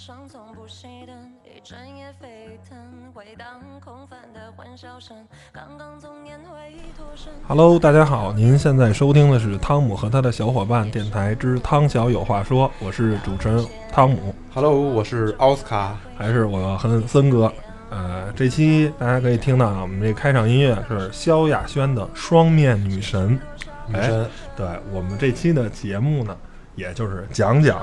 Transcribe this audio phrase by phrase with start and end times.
[0.00, 2.78] 上从不熄灯，一整夜沸腾，
[3.12, 5.14] 回荡空泛的欢笑声，
[5.52, 7.30] 刚刚从烟灰脱身。
[7.46, 13.62] Hello，大家好，您现在收听的是汤姆和他的小伙伴电台之汤小有话说，我是主持人
[13.92, 15.98] 汤姆，Hello，我是奥斯卡。
[16.16, 17.52] 还是我和森哥。
[17.90, 23.38] 呃，这期大家可以听到啊，我们这开场音乐是萧亚轩的《双面女神》。
[23.86, 26.34] 女神，对我们这期的节目呢，
[26.74, 27.80] 也就是讲讲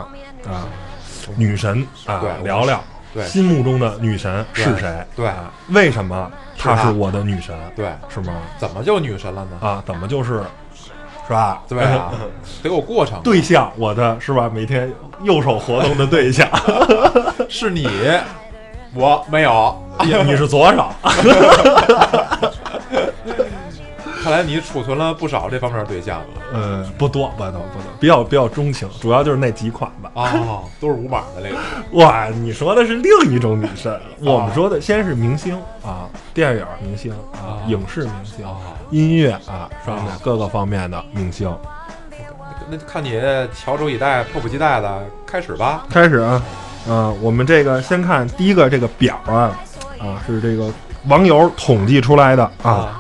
[0.47, 0.67] 啊，
[1.35, 2.81] 女神啊对，聊聊
[3.13, 5.05] 对心目中的女神是谁？
[5.15, 7.55] 对啊为什么她是她是我的女神？
[7.75, 8.33] 对，是吗？
[8.57, 9.67] 怎么就女神了呢？
[9.67, 10.41] 啊，怎么就是
[11.27, 11.61] 是吧？
[11.67, 12.11] 对啊，
[12.63, 13.21] 得有过程。
[13.23, 14.49] 对象，我的是吧？
[14.53, 14.91] 每天
[15.23, 16.47] 右手活动的对象，
[17.49, 17.87] 是你，
[18.93, 19.83] 我没有。
[19.99, 20.87] 你你是左手，
[24.23, 30.11] 看来你储存了不少这方面的对象呃，不多，不多，不多，比较比较钟情，主要就是那几款吧。
[30.13, 31.57] 哦，都是无码的这个。
[32.03, 38.57] 哇，你说的是另一种女神，我们说的先是明星啊，电影明星啊，啊影视明星，啊，
[38.91, 41.53] 音乐啊，上面啊各个方面的明星。
[42.69, 43.21] 那看你
[43.55, 45.85] 翘首以待、迫不及待的，开始吧。
[45.89, 46.43] 开始啊，
[46.89, 49.57] 啊，我们这个先看第一个这个表啊，
[49.99, 50.69] 啊是这个
[51.07, 52.99] 网友统计出来的啊，，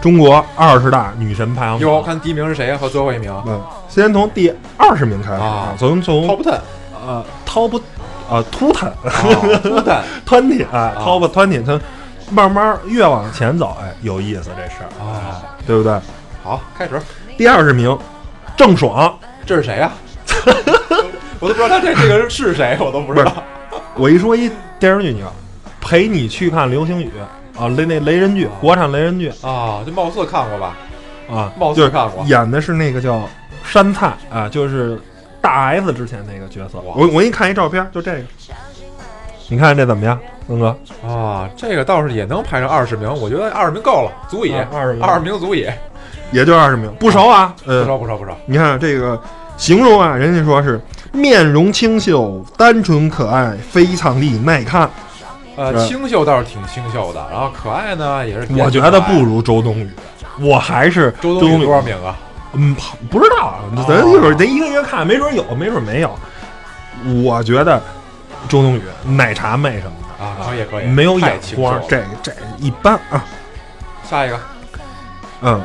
[0.00, 2.04] 中国二十大女神排行哟，榜。
[2.04, 6.58] 看第一名是谁和最后一名嗯，先从第二十名开始啊从从？Top Ten，
[7.06, 7.80] 呃 top
[8.30, 11.78] 呃 two ten，Top Ten twenty 啊 啊 top twenty，它
[12.30, 15.42] 慢慢越往前走，哎，有意思这事儿，啊。
[15.66, 15.92] 对不对？
[16.42, 17.00] 好，开始。
[17.36, 17.96] 第二十名，
[18.56, 19.14] 郑爽，
[19.44, 19.92] 这是谁呀？
[21.38, 23.32] 我都不知道他这这个是谁，我都不知道。
[23.96, 25.30] 我一说一电视剧，你看，
[25.80, 27.10] 陪你去看流星雨
[27.60, 30.76] 啊，雷那雷人剧，国产雷人剧啊，这貌似看过吧？
[31.30, 33.28] 啊，貌似就看过演的是那个叫
[33.62, 34.98] 山菜啊，就是
[35.42, 36.78] 大 S 之前那个角色。
[36.78, 38.22] 哇我我给你看一照片，就这个，
[39.48, 40.18] 你看这怎么样，
[40.48, 40.74] 峰哥？
[41.06, 45.68] 啊，这个倒是也能排上二十名，我觉得二十名够了，足以，啊二十名二十名足以。
[46.32, 47.54] 也就二十名，不熟啊。
[47.64, 49.20] 不呃，少不少不少，你看这个
[49.56, 50.80] 形容啊，人家说是
[51.12, 54.88] 面容清秀、单纯可爱、非常的耐看。
[55.60, 58.48] 呃，清秀倒是挺清秀的，然后可爱呢也是。
[58.56, 59.22] 我觉得不。
[59.22, 59.90] 如周冬雨，
[60.40, 62.16] 我还是周冬雨多少名啊？
[62.54, 62.74] 嗯，
[63.10, 66.18] 不知道咱一会儿咱一个一个看，没准有，没准没有。
[67.22, 67.78] 我觉得
[68.48, 73.22] 周冬雨奶茶妹什么的啊，可以可以，没有眼光这这一般啊。
[74.02, 74.40] 下一个，
[75.42, 75.60] 嗯，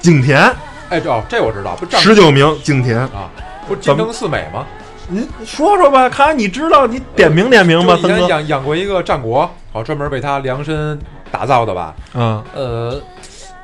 [0.00, 0.52] 景甜
[0.90, 3.30] 哎，这哦这我知道，不十九名，景甜，啊，
[3.68, 4.66] 不是金城四美吗？
[5.08, 8.28] 你说说吧，看你知道，你点名点名吧，森哥。
[8.28, 10.98] 养养过一个战国，好专门为他量身
[11.30, 11.94] 打造的吧？
[12.14, 13.00] 嗯呃，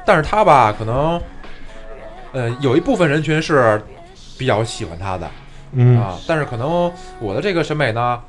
[0.06, 1.20] 但是他吧，可能，
[2.32, 3.82] 呃，有一部分人群是
[4.38, 5.30] 比较喜欢他的，
[5.72, 8.20] 嗯啊，但是可能我的这个审美呢，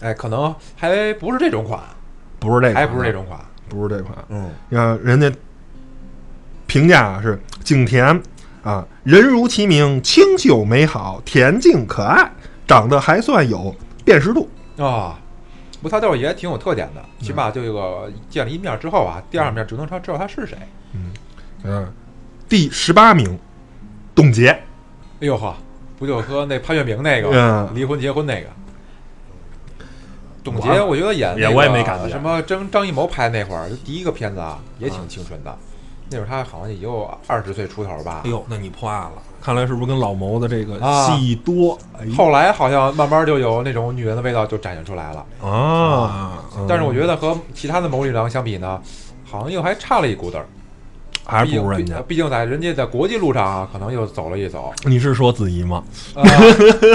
[0.00, 1.80] 哎，可能还不是这种款，
[2.38, 3.40] 不是这个，还不是这，种款。
[3.68, 4.16] 不是这款。
[4.28, 5.30] 嗯，你看人家
[6.66, 8.04] 评价啊是景甜
[8.64, 12.30] 啊，人如其名，清秀美好，恬静可爱，
[12.66, 13.74] 长得还算有
[14.04, 14.48] 辨识度。
[14.76, 15.18] 啊，
[15.80, 20.56] 不，他倒是也挺有特点的，起码这个见了一面之后啊，第二面只能知道知道他是谁。
[20.92, 21.12] 嗯
[21.64, 21.92] 嗯，
[22.48, 23.38] 第十八名，
[24.14, 24.48] 董洁。
[24.48, 25.54] 哎呦呵，
[25.98, 28.48] 不就和那潘粤明那个嗯离婚结婚那个。
[30.44, 35.56] 董洁，我觉得演也那个我也没看见什么张张艺谋拍那会儿，就第一个片子啊，也挺清纯的。
[36.10, 38.30] 那会儿他好像也就二十岁出头吧哎。
[38.30, 41.78] 呦，那你破案了，看来是不是跟老谋的这个啊戏多？
[41.98, 48.80] 哎后来好像慢慢就有那种女人的味道就展现出来了，啊，但是我觉得得和其他的谋女郎相比呢，
[49.24, 50.46] 好像又还差了一股子儿。
[51.22, 52.00] 还是不如人家。
[52.08, 54.72] 毕竟在人家在国际路上啊，可能又走了一走。
[54.84, 55.84] 你是说子怡吗？
[56.16, 56.24] 呃、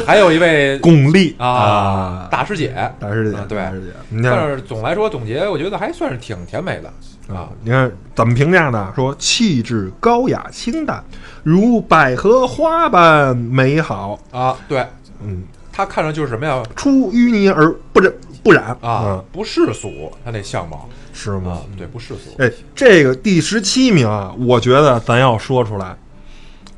[0.06, 6.91] 还有一位 巩俐啊，大师姐，大师姐，啊对大师姐，但是总来说，总结我觉得还算是挺甜美的
[7.27, 8.93] 啊，你看怎么评价呢？
[8.95, 11.03] 说气质高雅清淡，
[11.43, 14.55] 如百合花般美好，啊。
[14.67, 14.85] 对，
[15.23, 18.13] 嗯，他看着就是什么呀出淤泥而不染
[18.43, 22.35] 不染啊嗯，不世俗，他那相貌是吗啊？，对，不世俗。
[22.37, 25.95] 哎，这个第十七名啊，我觉得咱要说出来，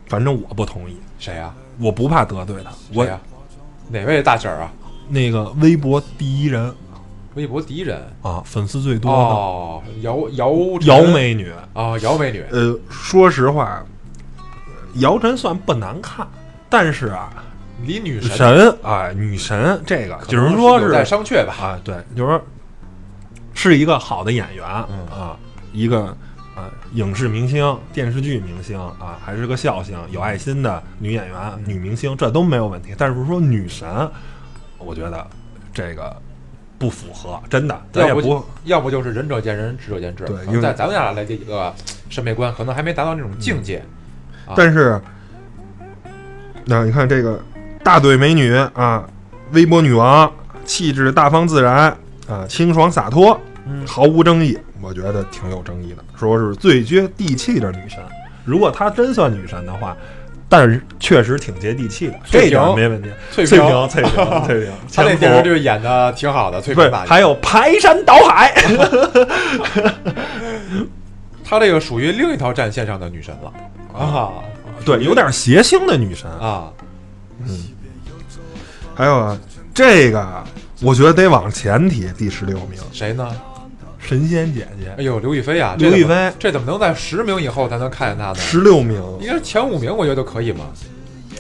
[0.07, 1.53] 反正我不同意，谁呀？
[1.79, 3.19] 我不怕得罪他，我谁呀？
[3.89, 4.71] 哪位大婶儿啊？
[5.09, 6.73] 那个微博第一人
[7.38, 8.01] 微博第一人。
[8.22, 9.18] 啊，粉丝最多的。
[9.18, 10.51] 哦，姚姚
[10.81, 12.44] 姚美女，啊，姚美女。
[12.51, 13.86] 呃，说实话，
[14.95, 16.28] 姚晨算不难看，
[16.68, 17.31] 但是啊，
[17.86, 18.36] 离女神。
[18.36, 21.54] 神啊，女神这个可就是能说是待商榷吧。
[21.54, 22.42] 啊，对，就是说
[23.54, 25.06] 是一个好的演员、嗯。
[25.07, 25.38] 啊，
[25.72, 26.06] 一个
[26.56, 32.95] 啊影视明星、电视剧明星啊，还是个孝心、有爱心的女演员、女明星，这都没有问题。
[32.98, 34.10] 但是说女神，
[34.80, 35.28] 我觉得
[35.72, 36.16] 这个
[36.79, 40.25] 不符合，真的，咱也要不不要不就是仁者见仁，智者见智。
[40.25, 41.74] 对因为在咱们俩来这个
[42.09, 43.77] 审美观，可能还没达到那种境界。
[44.45, 45.01] 啊但是，
[46.65, 47.39] 那你看这个
[47.83, 49.03] 大腿美女啊，
[49.51, 50.31] 微博女王，
[50.65, 51.97] 气质大方自然
[52.27, 56.03] 啊，清爽洒脱，嗯毫无争议，我觉得挺有争议的。
[56.15, 58.00] 说是最接地气的女神，
[58.45, 59.97] 如果她真算女神的话，
[60.49, 63.09] 但是确实挺接地气的，这点没问题。
[63.31, 64.11] 翠翠萍萍，翠萍，
[64.45, 68.53] 翠萍， 他那电视剧演的挺好的，翠萍大，还有排山倒海，
[71.44, 73.53] 她这个属于另一条战线上的女神了
[73.97, 74.31] 啊
[74.85, 76.29] 对，有点邪星的女神。
[76.31, 76.71] 啊！
[77.45, 77.67] 嗯
[78.95, 79.38] 还有啊，
[79.73, 80.25] 这个
[80.81, 83.29] 我觉得得往前提，第十六名，谁呢？
[83.99, 88.35] 神仙姐姐哎，呦，刘亦菲啊，刘亦菲这怎么能在十名以后才能看见她呢？
[88.35, 89.01] 十六名。
[89.19, 90.65] 应该是前五名，我觉得可以嘛。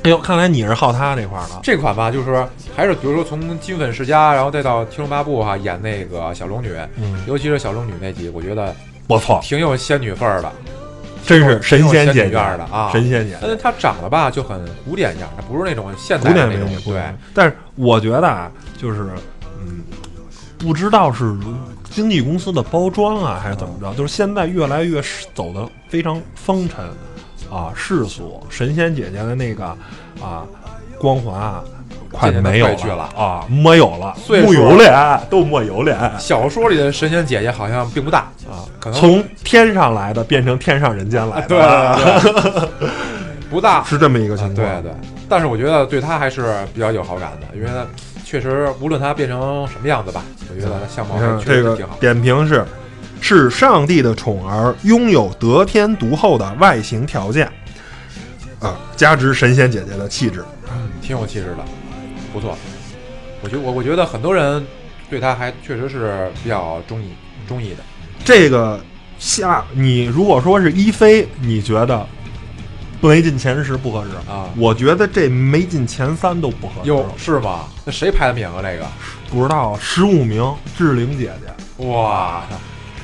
[0.03, 1.59] 哎呦，看来你是好她这块儿了。
[1.63, 8.75] 这款吧，就是说，还是比如说从金粉世家，然后再到《天龙八部》哈，演那个小龙女，嗯，尤其是小龙女那集，我觉得
[9.07, 10.51] 不错，挺有仙女范儿的，
[11.25, 17.01] 真是神仙姐姐的啊神仙姐姐，但是她长得吧就很古典样儿，她不是那种现代的那种对。
[17.33, 19.01] 但是我觉得啊，就是
[19.59, 19.81] 嗯，
[20.57, 21.35] 不知道是
[21.91, 26.85] 经纪公司的包装啊，还是怎么着，就是现在越来越是走的非常风尘
[27.51, 28.43] 啊，世俗。
[28.49, 29.65] 神仙姐姐的那个
[30.21, 30.45] 啊
[30.99, 31.63] 光环啊，
[32.11, 36.19] 快没有了 啊，没有了，岁数没有了，都没有了。
[36.19, 38.19] 小说里的神仙姐姐好像并不大
[38.49, 41.59] 啊，可能从天上来的变成天上人间来的，对
[42.41, 42.89] 对对，
[43.49, 44.55] 不大，是这么一个情啊况。
[44.55, 44.91] 对对。
[45.29, 47.85] 但是我觉得对她还是比较有好感的，因为呢，
[48.27, 51.95] 确实无论她变成什么样子吧，我觉得她相貌确实挺好。
[51.97, 52.65] 点评是：
[53.21, 57.49] 是上帝的宠儿，拥有得天独厚的外形条件，
[58.59, 60.43] 啊，加之神仙姐姐的气质。
[60.69, 61.59] 嗯，挺有气质的，
[62.33, 62.57] 不错。
[63.41, 64.67] 我觉我我觉得很多人
[65.09, 67.11] 对她还确实是比较中意
[67.47, 67.77] 中意的。
[68.25, 68.77] 这个
[69.17, 72.05] 下，你如果说是一菲，你觉得
[72.99, 76.89] 没进前十不合适啊我觉得这没进前三都不合适。
[76.89, 77.65] 哟，是吗？
[77.85, 78.61] 那谁排的名啊？
[78.61, 78.85] 这个？
[79.29, 82.43] 不知道十五名，志玲姐姐哇，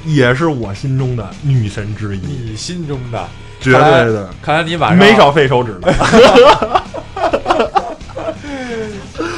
[0.06, 3.28] 也是我心中的女神之一，你心中的
[3.62, 3.82] 绝对
[4.12, 6.84] 的，看来你晚上没少费手指了。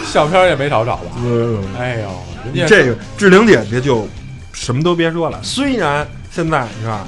[0.05, 1.11] 相片也没少找吧？
[1.21, 2.09] 嗯哎呦，
[2.45, 4.07] 人家这个志玲姐姐就
[4.53, 7.05] 什么都别说了，虽然现在你看，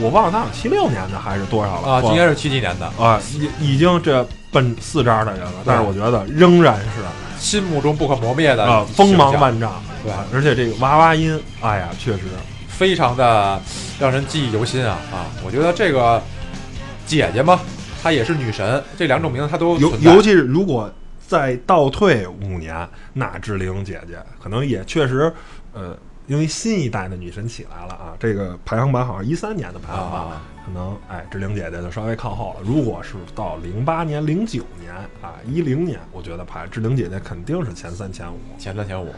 [0.00, 7.02] 我忘了她是七六年的还是多少了啊，应该是七几年的，啊，已已经这奔四张的人了，但是我觉得仍然是
[7.38, 12.20] 心目中不可磨灭的啊锋芒万丈，对啊而且这个娃娃音，哎呀，确实
[12.68, 13.60] 非常的
[13.98, 15.26] 让人记忆犹新啊啊！
[15.44, 16.20] 我觉得这个
[17.06, 17.60] 姐姐嘛，
[18.02, 20.90] 她也是女神，这两种名字她都尤尤其是如果
[21.26, 25.32] 再倒退五年，那志玲姐姐可能也确实，
[25.72, 25.96] 呃，
[26.26, 30.42] 因为新一代的女神起来了啊，这个排行榜好像一三年的排行榜，啊。
[30.64, 32.60] 可能哎，志玲姐姐就稍微靠后了。
[32.64, 38.38] 如果是到零八年、零九年啊、一零年，我觉得排志玲姐姐肯定是前三、前五。
[38.58, 39.12] 前三前五。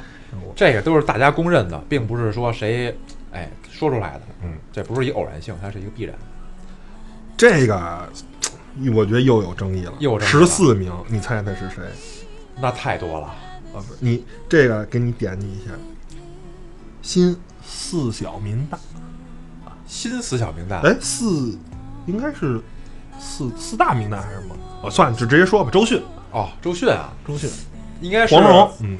[0.56, 2.93] 这个都是大家公认的，并不是说谁
[3.31, 6.16] 哎说出来的，嗯，这不是一偶然性，它是一个必然。
[7.37, 8.09] 这个
[8.92, 11.85] 我觉得又有争议了，又十四名，你猜猜是谁？
[12.61, 13.26] 那太多了，
[13.73, 15.71] 啊，不是你这个给你点你一下，
[17.07, 18.77] 新四小民大。
[19.87, 21.57] 新四小名单，哎，四
[22.07, 22.61] 应该是
[23.21, 24.57] 四四大名大还是什么？
[24.83, 25.71] 哦，算了，就直接说吧。
[25.73, 27.49] 周迅，哦，周迅啊，周迅，
[28.01, 28.99] 应该是黄蓉，嗯，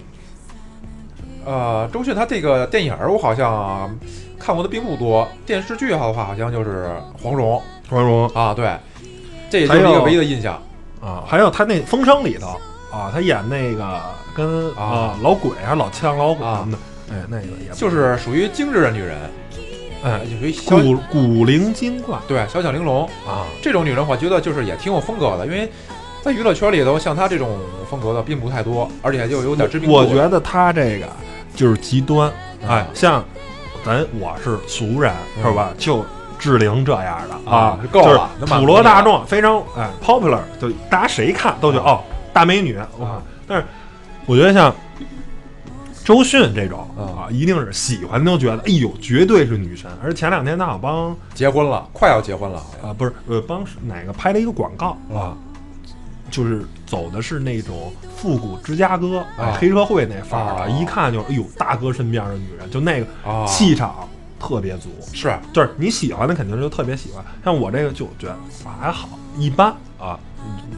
[1.45, 3.93] 呃，周迅他这个电影我好像
[4.39, 6.89] 看过的并不多，电视剧的话好像就是
[7.21, 7.61] 黄蓉
[7.91, 8.79] 黄蓉啊，对，
[9.51, 10.63] 这也就是一个唯一的印象。
[11.03, 12.57] 啊，还有他那《风声》里头
[12.93, 14.01] 啊，他演那个
[14.33, 16.79] 跟啊啊老鬼还是老枪老鬼啊什么的，
[17.11, 19.19] 哎，那个也就是属于精致的女人，
[20.05, 25.71] 哎就属于小古古灵精怪对小巧玲珑啊，这种女人，我觉得就是也挺有风格的，因为
[26.23, 27.59] 在娱乐圈里头，像她这种
[27.89, 29.95] 风格的并不太多，而且就有点知名度。
[29.95, 31.07] 我觉得她这个
[31.55, 32.31] 就是极端，
[32.67, 33.25] 哎啊，像
[33.85, 35.73] 咱我是俗人是吧？
[35.79, 36.05] 就
[36.39, 43.23] 志玲这样的啊就够了普罗大众非常哎 popular，就大家谁看都觉得啊哦大美女，哇啊！
[43.47, 43.65] 但是
[44.27, 44.75] 我觉得像
[46.07, 55.37] 周迅这种啊啊，一定是喜欢都觉得哎呦绝对是女神，而前两天她好像帮结婚了，快要结婚了，啊不是呃帮哪个拍了一个广告啊，
[56.31, 59.27] 就是走的是那种复古芝加哥、
[59.59, 64.09] 黑社会那范儿的，啊一看就是哎呦大哥身边的女人，就那个啊，气场
[64.39, 65.37] 特别足，是。
[65.53, 67.25] 就是你喜欢的肯定就特别喜欢。
[67.45, 70.17] 像我这个就觉得还好，一般啊，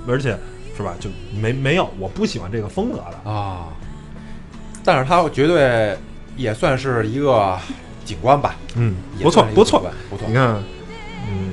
[0.07, 0.39] 而且
[0.75, 3.31] 是吧，就没没有我不喜欢这个风格的。
[3.31, 3.67] 啊。
[4.88, 5.95] 但是他绝对
[6.35, 7.59] 也算是一个
[8.07, 10.33] 景观吧，嗯，不错不错不错你。
[10.33, 10.64] 看，
[11.28, 11.52] 嗯，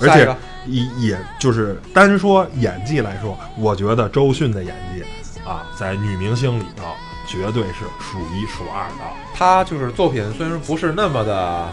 [0.00, 0.32] 而且
[0.64, 5.02] 也也就是单说演技来说，我觉得周迅的演技
[5.44, 6.84] 啊，在女明星里头
[7.26, 9.04] 绝对是数一数二的。
[9.34, 11.68] 她就是作品虽然不是那么的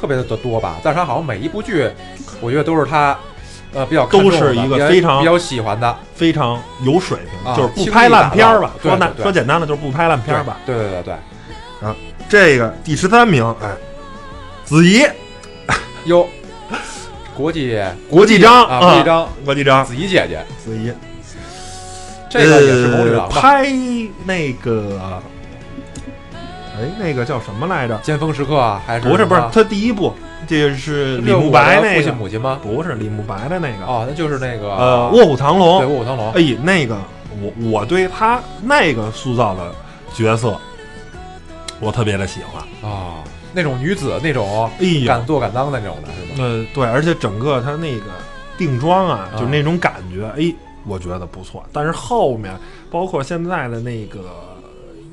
[0.00, 1.86] 特别的多吧，但是她好像每一部剧，
[2.40, 3.14] 我觉得都是他
[3.74, 8.72] 呃比较都是一个非常比较喜欢的非常有水平，啊就是不拍烂片儿吧。
[8.82, 10.56] 说难说简单了，就是不拍烂片儿吧。
[10.64, 11.14] 对对对对
[11.88, 11.94] 啊，
[12.28, 13.70] 这个第十三名，哎，
[14.64, 15.06] 子怡，
[16.06, 16.26] 哟，
[17.36, 20.92] 国际国际章啊，国际章，国际章，子怡姐姐，子怡，
[22.28, 23.20] 这个也是？
[23.30, 23.70] 拍
[24.24, 25.20] 那个，
[26.76, 27.96] 哎，那个叫什么来着？
[28.02, 30.12] 尖峰时刻啊，还是不是不是他第一部，
[30.48, 32.58] 这是李慕白那个，亲母亲吗？
[32.62, 35.92] 不是李慕白的那个，哦，那就是那个呃，卧虎藏对龙。
[35.92, 36.96] 卧虎藏龙，哎，那个
[37.42, 39.70] 我我对他那个塑造的
[40.14, 40.58] 角色，
[41.80, 42.90] 我特别的喜欢。
[42.90, 46.44] 啊，那种女子那种哎，敢做敢当的那种的是吧？
[46.44, 48.06] 呃，对，而且整个他那个
[48.56, 50.50] 定妆啊，啊就那种感觉，哎，
[50.86, 51.62] 我觉得不错。
[51.72, 52.54] 但是后面
[52.90, 54.20] 包括现在的那个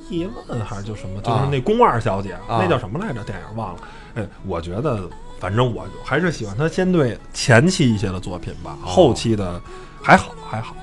[0.09, 3.21] 叶问还是就什么，就是啊那宫二小姐，啊那叫什么来着？
[3.25, 3.79] 电影忘了。
[4.15, 5.01] 哎，我觉得
[5.39, 9.61] 反正我还是喜欢他先对前期一些的作品吧，哦后期的
[10.01, 10.75] 还好还好。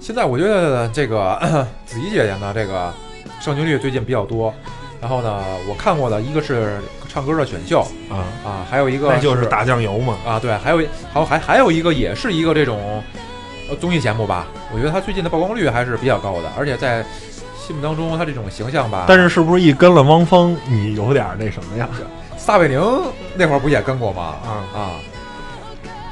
[0.00, 1.38] 现在我觉得这个
[1.84, 2.92] 子怡姐姐呢，这个
[3.40, 4.54] 上镜率最近比较多。
[4.98, 10.16] 然后呢，我看过的一个是唱歌的选秀啊，啊，还有一个那就是打酱油嘛。
[10.24, 13.02] 啊，对，还有一还有还还有一个也是一个这种
[13.68, 14.46] 呃综艺节目吧。
[14.72, 17.04] 我觉得他最近的曝光率还是比较高的，而且在
[17.58, 21.88] 心目当中他这种形象吧，但是是不是一跟了汪峰，你有点那什么呀？
[22.46, 22.80] 撒贝宁
[23.34, 24.36] 那会儿不也跟过吗？
[24.44, 24.90] 啊啊，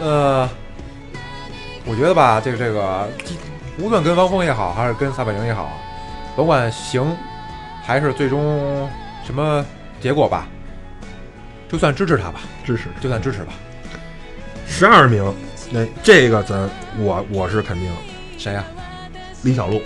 [0.00, 0.50] 呃，
[1.84, 3.08] 我觉得吧，这个这个，
[3.78, 5.70] 无论跟汪峰也好，还是跟撒贝宁也好，
[6.34, 7.16] 甭管行
[7.84, 8.90] 还是最终
[9.24, 9.64] 什么
[10.00, 10.48] 结果吧，
[11.68, 12.88] 就算支持他吧，支持。
[13.00, 13.52] 就算支持吧。
[14.66, 15.32] 十二名，
[15.70, 17.92] 那这个咱我我是肯定
[18.36, 18.64] 谁呀、
[19.42, 19.80] 李小璐。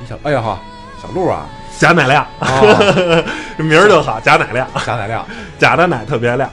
[0.00, 0.60] 李小，哎呀哈，
[1.02, 1.46] 小璐啊，
[1.78, 2.26] 贾乃亮，
[3.58, 5.24] 名儿就好，贾乃亮，贾乃亮，
[5.58, 6.50] 贾的奶特别亮。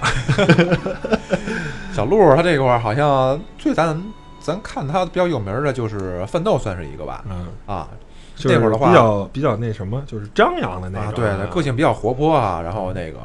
[1.94, 4.00] 小鹿他这块儿好像最咱
[4.40, 7.24] 咱看他比较有名儿的就是《奋斗》，算是一个吧。
[7.30, 7.88] 嗯，啊
[8.36, 11.16] 就是那会儿的话比较比较那什么，就是张扬的那啊，种。
[11.16, 13.18] 对对，个性比较活泼啊，然后那个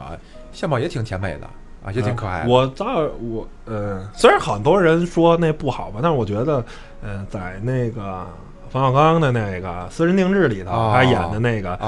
[0.52, 1.46] 相貌也挺甜美的
[1.84, 2.48] 啊，也挺可爱的。
[2.48, 2.86] 我早
[3.20, 6.64] 我呃，虽然很多人说那不好吧，但是我觉得，
[7.02, 8.24] 呃，在那个
[8.72, 11.78] 冯小刚的那个《私人定制》里头，哦他演的那个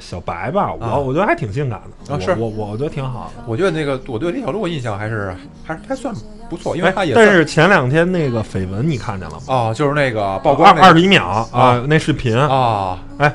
[0.00, 2.34] 小白吧，我、啊我觉得还挺性感的。
[2.36, 3.44] 我我我觉得挺好的。
[3.46, 6.14] 我觉得那个我对李小璐印象还是还是还算
[6.50, 9.42] 不错，因为他哎也算但是前两天那个绯闻你看见了吗？
[9.46, 13.32] 哦，就是那个曝光二十一秒啊，那视频啊哎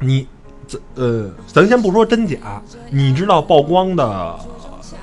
[0.00, 0.26] 你
[0.66, 4.38] 这呃，咱先不说真假，你知道曝光的呃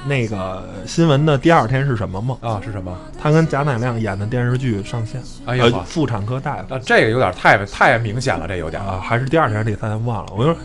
[0.07, 2.37] 那个新闻的第二天是什么吗？
[2.41, 2.95] 啊是什么？
[3.19, 10.31] 他跟贾乃亮演的电视剧上线，呃，哎呀呵妇产科大夫啊，这个有点太太明显了，这有点啊，还是第二天还是第三天忘了。
[10.35, 10.61] 我就说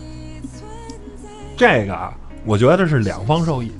[1.56, 2.12] 这个啊，
[2.44, 3.72] 我觉得是两方受益。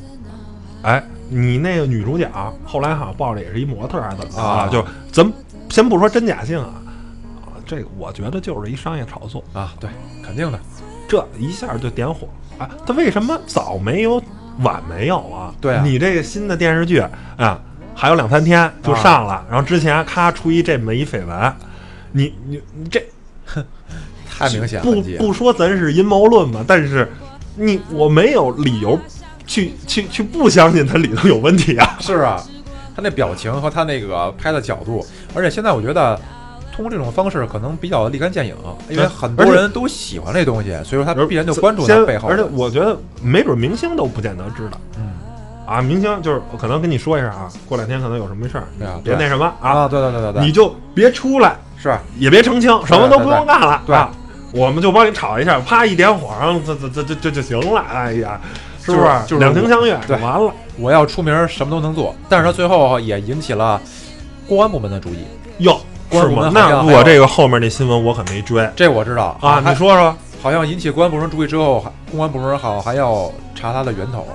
[0.82, 2.26] 哎，你那个女主角
[2.64, 5.30] 后来好像抱着也是一模特还是怎么着啊就咱
[5.68, 6.80] 先不说真假性啊，
[7.44, 9.44] 啊，这个我觉得就是一商业炒作。
[9.52, 9.90] 啊，对，
[10.24, 10.58] 肯定的
[11.06, 12.26] 这一下就点火
[12.58, 12.70] 啊！
[12.86, 14.22] 他为什么早没有
[14.58, 15.54] 晚没有啊？
[15.60, 16.98] 对啊你这个新的电视剧
[17.36, 17.60] 啊，
[17.94, 21.52] 还有两三天就上了，然后之前咔出一这么一绯闻，
[22.12, 23.02] 你你你这
[24.28, 27.10] 太明显了不不说咱是阴谋论吧，但是
[27.56, 28.98] 你我没有理由
[29.46, 31.96] 去去去不相信它里头有问题啊！
[32.00, 32.42] 是啊，
[32.94, 36.20] 他那表情和他那个拍的角度，而且现在我觉得。
[36.74, 38.54] 通过这种方式可能比较立竿见影，
[38.88, 42.28] 因为很多人都喜欢这东西，所以说他必然就关注先背后。
[42.28, 45.10] 而且我觉得没准明星都不见得知道嗯
[45.66, 51.56] 啊，明星就是我可能跟你说一声啊，过两天可能有什么事儿，对啊别那什么啊，啊，对对对对对，你就别出来。
[51.82, 54.10] 是也别澄清，什么都不用干了，对对啊，
[54.52, 57.80] 我们就帮你炒一下，啪一点火，然后这这这这这就行了。
[57.90, 58.38] 哎呀，
[58.82, 60.52] 是不是就是两情相悦就对完了？
[60.76, 62.14] 我要出名，什么都能做。
[62.28, 63.80] 但是他最后也引起了
[64.46, 65.24] 公安部门的注意，
[65.60, 66.50] 哟，是吗？
[66.50, 70.16] 们好像还有那我这个后面那新闻我可没追这我知道啊，还你说说。
[70.42, 74.26] 好像引起公安部门注意之后，还公安部门好像还要查他的源头。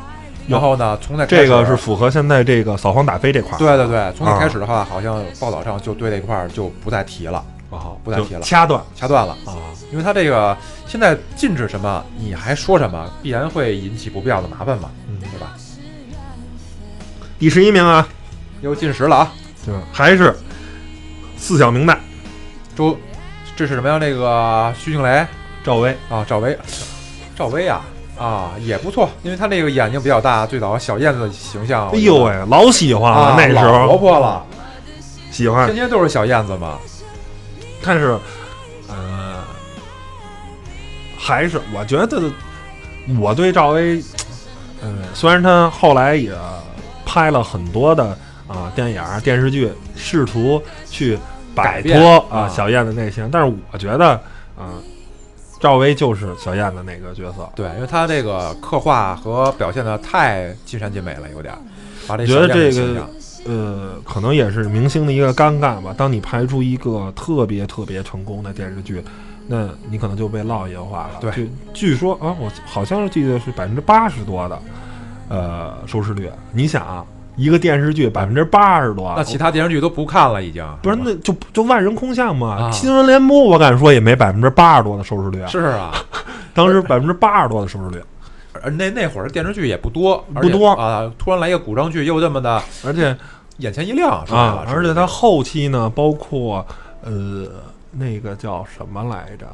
[0.48, 9.34] 然后呢，从那开始这个是符合现在这个扫黄打非这块儿，对对对，从那啊开始的话，好像报道上就对这块儿就不再提了，啊，不再提了就掐断掐断了。
[9.48, 9.58] 啊。
[9.92, 10.56] 因为他这个
[10.86, 15.54] 现在禁止什么，你还说什么，必然会引起不必要的麻烦嘛，嗯，对吧？
[17.40, 18.08] 第十一名啊，
[18.62, 19.34] 又进十了啊，
[19.66, 19.82] 对吧？
[19.92, 20.36] 还是
[21.46, 21.96] 四小名旦，
[22.76, 22.98] 周，
[23.56, 24.00] 这是什么呀？
[24.00, 25.24] 那个徐静蕾
[25.64, 26.58] 赵薇，啊，赵薇，
[27.36, 27.86] 赵薇啊
[28.18, 34.44] 啊也不错，因为她那个眼睛比较大，最早小燕子的形象，哎呦喂，老喜欢了、啊，那时候活泼了，
[35.30, 36.80] 喜欢天，天都是小燕子嘛。
[37.84, 38.18] 但是，
[38.88, 39.44] 呃，
[41.16, 42.24] 还是我觉得
[43.20, 44.02] 我对赵薇，
[44.82, 46.36] 呃，虽然她后来也
[47.06, 51.20] 拍了很多的啊、电影、电视剧，试图去
[51.56, 54.20] 摆脱啊啊小燕的内心，但是我觉得，
[54.60, 54.82] 嗯、
[55.60, 57.50] 赵薇就是小燕的那个角色。
[57.56, 61.60] 对，因为她这个刻画和表现的太尽善尽美了，有点儿
[62.08, 63.10] 把这我觉得这个
[63.46, 65.94] 呃，可能也是明星的一个尴尬吧。
[65.98, 69.04] 当你拍出一个特别特别成功的电视剧，
[69.48, 71.20] 那你可能就被烙印化了。
[71.22, 74.60] 对据据说啊，我好像是记得是百分之八十多的
[75.30, 76.30] 呃收视率。
[76.52, 77.06] 你想啊，
[77.36, 80.66] 一个电视剧百分之八十多，那其他电视剧都不看了，已经。
[80.82, 82.68] 不是那就就万人空巷嘛。
[82.68, 82.72] 啊。
[82.72, 85.42] 新闻联播我敢说也没百分之八十多的收视率。
[85.42, 85.92] 啊，是啊，
[86.54, 88.02] 当时百分之八十多的收视率，
[88.62, 90.72] 而那那会儿电视剧也不多，不多。
[90.72, 93.16] 啊，突然来一个古装剧，又这么的而且
[93.58, 94.40] 眼前一亮，是吧？
[94.40, 96.66] 啊，而且它后期呢，包括
[97.04, 97.48] 呃
[97.92, 99.46] 那个叫什么来着，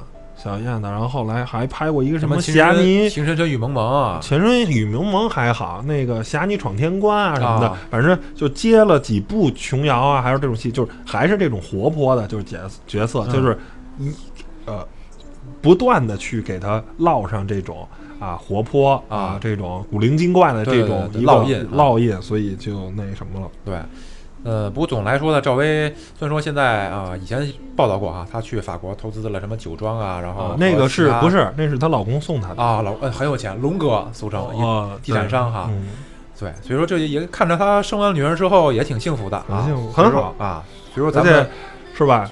[0.43, 3.07] 小燕子，然后后来还拍过一个什么侠尼。
[3.09, 7.77] 情深深雨蒙蒙啊，情深雨蒙蒙还好，那个侠女闯天关啊什么的，啊。
[7.91, 12.57] 反正就接了几部琼瑶啊，还是这种戏，就是还是这种活泼的，就是角
[12.87, 13.31] 角色，嗯。
[13.31, 13.57] 就是
[13.99, 14.11] 一
[14.65, 14.87] 呃
[15.61, 17.87] 不断的去给他烙上这种
[18.19, 21.67] 啊活泼啊这种古灵精怪的这种烙印啊。
[21.73, 23.47] 烙印，所以就那什么了。
[23.63, 23.79] 对，
[24.43, 31.51] 呃，不过总的来说呢，赵薇虽然说现在啊、以前报道过哈，她去法国投资了什么酒庄啊，然后啊，那个是不是？
[31.55, 35.67] 那是她老公送她的啊，老呃很有钱，龙哥俗称一哦地产商哈。
[35.69, 35.89] 嗯，
[36.39, 40.63] 对，所以说这也看着她生完女儿之后也挺幸福的啊，很好啊。
[40.93, 41.47] 所以说咱们，
[41.95, 42.29] 是吧？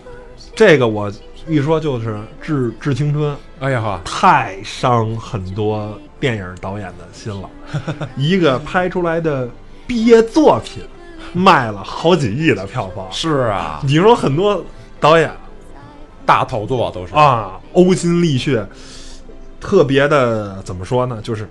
[0.55, 1.11] 这个我
[1.47, 7.49] 一说就是致致青春，哎呀哈，太伤很多电影导演的心了。
[8.17, 9.47] 一个拍出来的
[9.85, 10.83] 毕业作品
[11.33, 14.63] 卖了好几亿的票房，是啊，你说很多
[14.99, 15.31] 导演
[16.25, 18.65] 大头作都是，啊，呕心沥血，
[19.59, 21.19] 特别的怎么说呢？
[21.21, 21.47] 就是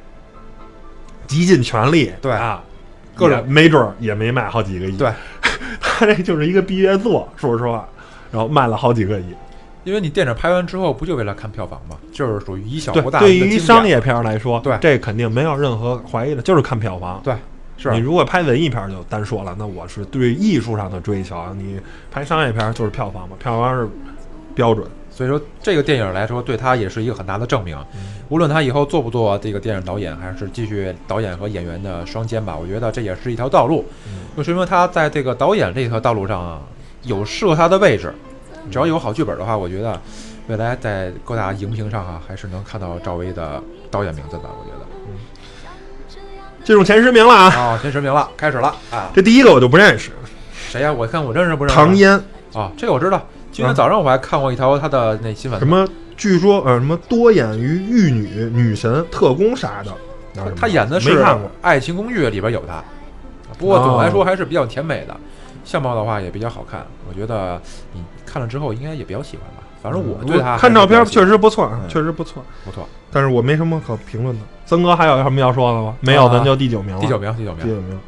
[1.26, 2.32] 极尽全力，对。
[2.32, 2.62] 啊，
[3.14, 3.44] 各种。
[3.46, 4.96] 没准儿也没卖好几个亿。
[4.96, 5.12] 对，
[5.80, 7.86] 他这就是一个毕业作，说实话，
[8.30, 9.34] 然后卖了好几个亿。
[9.84, 11.96] 因为你电影拍完之后不就为了看票房吗？
[12.12, 13.62] 就是属于以小对博，大的对一个经典。
[13.62, 14.76] 于商业片来说，对。
[14.80, 17.20] 这肯定没有任何怀疑的，就是看票房。
[17.24, 17.34] 对
[17.78, 23.88] 是啊你如果拍文艺片儿就单说了，那我是对艺术上的追求，你拍商业片儿就是票房嘛，票房是
[24.54, 24.86] 标准。
[25.10, 27.76] 所以说，这个电影来说，对他也是一个很大的证明。
[28.28, 33.84] 无论他以后做不做这个电影导演，还是继续导演和演员的双肩吧，我觉得这也是一条道路。
[34.36, 36.60] 就说明他在这个导演这条道路上啊，
[37.02, 38.14] 有适合他的位置。
[38.70, 40.00] 只要有好剧本的话，我觉得
[40.46, 43.60] 未来在各大荧屏上啊，还是能看到赵薇的
[43.90, 44.42] 导演名字的。
[44.44, 44.97] 我觉得。
[46.68, 47.44] 进入前十名了啊！
[47.56, 49.08] 啊，前十名了，开始了啊！
[49.14, 50.10] 这第一个我就不认识，
[50.54, 51.74] 谁呀、我看我认识不认识？
[51.74, 53.26] 唐嫣，啊，这个我知道。
[53.50, 55.88] 今天早上我还看过一条他的那新闻，什么？
[56.14, 59.96] 据说呃什么多演于玉女、女神、特工啥的，啊
[60.34, 61.50] 什么他演的是《没看过。
[61.62, 62.84] 爱情公寓》里边有他，
[63.58, 65.16] 不过总的来说还是比较甜美的，
[65.64, 66.86] 相貌的话也比较好看。
[67.08, 67.58] 我觉得
[67.94, 69.66] 你看了之后应该也比较喜欢吧。
[69.82, 72.86] 反正我对他看照片确实实不错，嗯确实不错，不错。
[73.10, 74.44] 但是我没什么可评论的。
[74.68, 75.96] 曾哥还有什么要说的吗？
[76.00, 77.00] 没有，啊咱就第九名了。
[77.00, 77.98] 第九，名，第九名，第九名，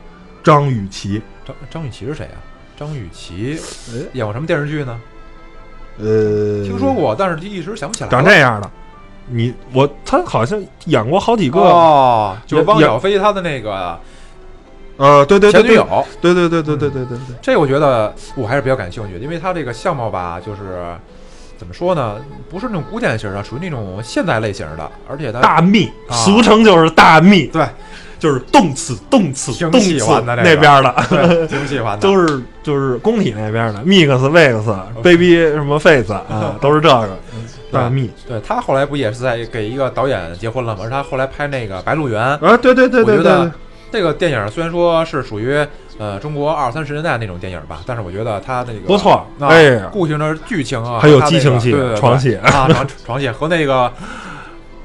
[0.44, 1.22] 张雨绮。
[1.46, 2.36] 张张雨绮是谁啊？
[2.76, 3.58] 张雨绮
[3.94, 5.00] 哎演过什么电视剧呢？
[5.98, 8.10] 呃，听说过，但是一时想不起来了。
[8.10, 8.70] 长这样的。
[9.32, 13.98] 你我他好像演过好几个，哦，就是汪小菲他的那个
[14.96, 16.04] 呃，对对前女友。
[16.20, 20.94] 对对对对对对对对，这个我觉得我还是比较感兴趣的，因为他这个相貌吧，就是
[21.60, 22.16] 怎么说呢，
[22.48, 26.16] 不是那种古典型的，属于那种现代类型的，而且他大蜜，啊。
[26.16, 27.66] 俗称就是大蜜，对。
[28.18, 30.48] 就是动次动次挺动词喜欢的这个。
[30.50, 34.62] 那边的，对挺喜欢的，都是就是工体那边的，mix mix
[35.02, 37.18] baby 什么 face 啊， 都是这个
[37.72, 40.82] 大蜜对他后来不也是在给一个导演结婚了吗？
[40.84, 43.50] 而他后来拍那个《白鹿原》啊，对对对对对我觉得，
[43.90, 45.66] 这个电影，虽然说是属于
[46.00, 53.92] 呃中国二三十年代那种电影吧，但是我觉得他那个不错，啊哎呀，故事的剧情啊，还有激情戏床戏啊，床床戏和那个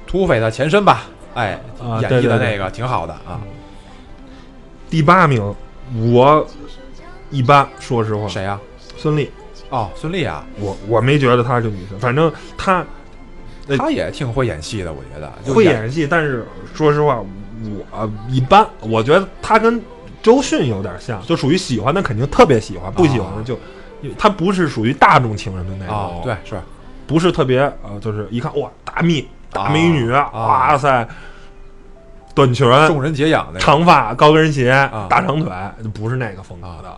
[0.06, 3.40] 土匪的前身吧，哎，啊演绎的那个挺好的啊。
[4.90, 5.56] 第八名，
[6.12, 6.46] 我
[7.30, 8.60] 一般，说实话，谁呀？
[8.98, 9.30] 孙俪，
[9.70, 12.86] 哦，孙俪啊，我我没觉得她是女神，反正她
[13.68, 17.24] 呃她也挺会演戏的，我觉得会演戏，但是说实话，
[17.90, 19.82] 我一般，我觉得她跟
[20.26, 23.56] 周迅有点像，就属于喜欢的肯定特别喜欢，不喜欢的就，
[24.18, 25.96] 她不是属于大众情人的那种。
[25.96, 26.60] 啊，对，是
[27.06, 31.08] 不是特别呃，就是一看哇，大蜜大美女，啊哇塞，
[32.34, 33.60] 短裙、众人解痒那个。
[33.60, 35.52] 长发、高跟鞋、啊大长腿，
[35.94, 36.98] 不是那个风格的。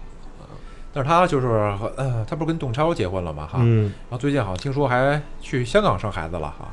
[0.93, 3.45] 但是他就是和呃，他不是跟董超结婚了吗？
[3.51, 6.69] 哈，嗯，然后最近好像听说还去香港生孩子了哈，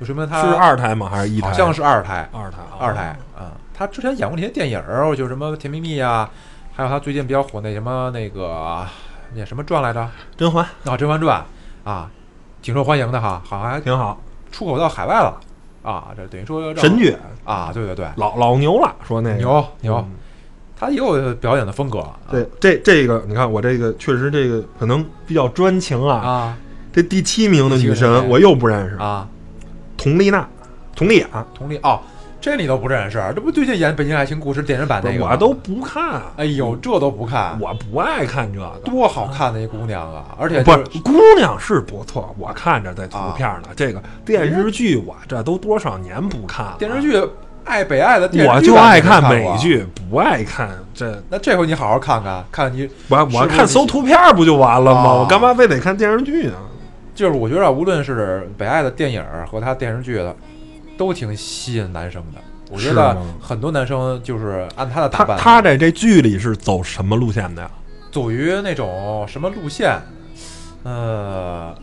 [0.00, 1.06] 就说明他是二胎吗？
[1.10, 1.48] 还是一胎？
[1.48, 3.52] 好像是二胎，二胎啊，二胎啊。
[3.78, 6.28] 他之前演过那些电影儿，就什么《甜蜜蜜》啊，
[6.74, 8.84] 还有他最近比较火那什么那个
[9.36, 10.00] 那什么传来着？
[10.00, 11.46] 啊，甄嬛《啊甄嬛传》
[11.88, 12.10] 啊，
[12.60, 15.38] 挺受欢迎的哈，好像还挺好，出口到海外了。
[15.84, 16.08] 啊。
[16.16, 17.16] 这等于说神剧。
[17.44, 19.36] 啊，对对对，老老牛了，说那个。
[19.36, 19.94] 牛牛。
[19.98, 20.16] 嗯，
[20.76, 22.18] 他也有表演的风格啊。
[22.28, 26.16] 对，这这个你看我这个确实这个可能比较专情啊。
[26.16, 26.58] 啊。
[26.92, 29.28] 这第七名的女神我又不认识，啊，
[29.96, 30.48] 佟丽娜，
[30.96, 32.00] 佟丽娅，佟丽哦，
[32.40, 33.20] 这你都不认识？
[33.34, 38.68] 这不最近演《北京爱情故事》电影版那个吗我都不看，哎呦，这都不看，我不爱看这个。
[38.84, 40.24] 多好看的一姑娘啊！
[40.38, 43.68] 而且不就是姑娘是不错，我看着这图片呢。
[43.68, 47.20] 啊这个电视剧我这都多少年不看了，电视剧
[47.64, 49.22] 爱北爱的电视我就爱看。
[49.28, 51.20] 美剧，不爱看这。
[51.28, 55.00] 那这回你好好看看，看你我我看搜图片不就完了吗？
[55.00, 56.54] 啊我干嘛非得看电视剧呢？
[57.16, 59.20] 就是我觉得啊无论是北爱的电影
[59.50, 60.34] 和他电视剧的，
[60.98, 62.40] 都挺吸引男生的。
[62.70, 67.70] 我觉得很多男生就是按他的打扮，他他在这剧里是走什么路线的呀？
[68.10, 69.98] 走于那种什么路线，
[70.82, 71.74] 呃，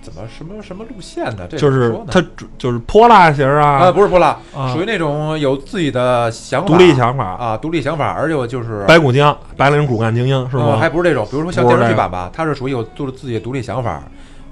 [0.00, 1.46] 怎么什么什么路线的？
[1.48, 2.24] 这就是他
[2.56, 4.72] 就是泼辣型啊，啊，不是泼辣，啊。
[4.72, 10.78] 属于那种有自己的想法、独立想法，啊，独立想法，而且就是白骨精、白领骨干精英是呃吗？
[10.78, 14.04] 还不是这种，比如说像电视剧版吧，他是属于有就是自己的独立想法，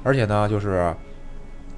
[0.03, 0.93] 而且呢，就是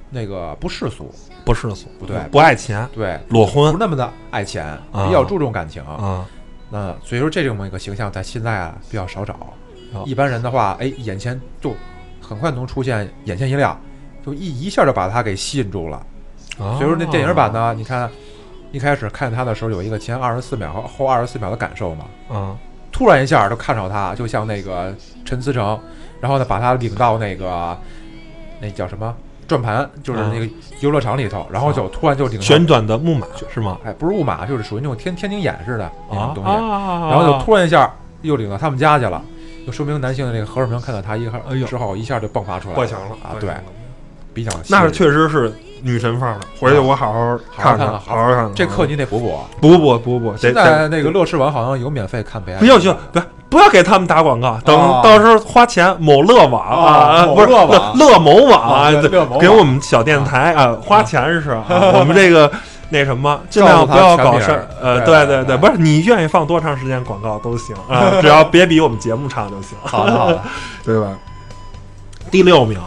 [0.09, 1.13] 那个不世俗，
[1.45, 3.71] 不世俗，不对不爱钱，对，裸婚。
[3.71, 5.83] 不是那么的爱钱，比较注重感情。
[5.83, 6.25] 啊，
[6.69, 9.33] 那所以说这种一个形象在现在啊比较少找。
[9.33, 10.03] 啊。
[10.05, 11.73] 一般人的话，哎，眼前就
[12.21, 13.79] 很快能出现眼前一亮，
[14.25, 16.05] 就一一下就把他给吸引住了。
[16.57, 18.09] 所所以说那电影版呢，你看
[18.71, 22.55] 一开始看他的时候有一个前二十四秒和后二十四秒的感受嘛，啊，
[22.91, 24.93] 突然一下就看着他，就像那个
[25.25, 25.79] 陈思诚，
[26.19, 27.77] 然后呢把他领到那个
[28.59, 29.15] 那叫什么
[29.49, 30.47] 转盘，就是那个
[30.79, 33.77] 游乐场里头，然后就突然就领到旋转的木马是吗？
[33.83, 39.21] 哎，不是木马，就是属于那种天天津眼似的那种东西，啊然后就突然一下又领到他们家去了，
[39.65, 43.49] 就说明男性的这个荷尔蒙看到他一下哎呦之后一下就迸发出来过强了啊，对，
[44.33, 48.53] 比较那是确实是女神范儿的，回去我好好看看，好好看好好看看。
[48.53, 49.39] 这课你得补补。
[49.61, 57.47] 补补补补，现在那个乐视网好像有免费看北爱，不要去，不不要给他们打广告，等啊到时候花钱某乐网啊不是
[57.97, 58.91] 乐某网啊
[59.39, 62.51] 给我们小电台啊花钱是啊， 我们这个
[62.89, 70.41] 那什么尽量不要搞事儿，呃，对对对对，不是你愿意放多长时间广告都行啊， 只要别比我们节目长就行，好的好的，
[70.83, 71.07] 对吧？
[72.31, 72.79] 第六名，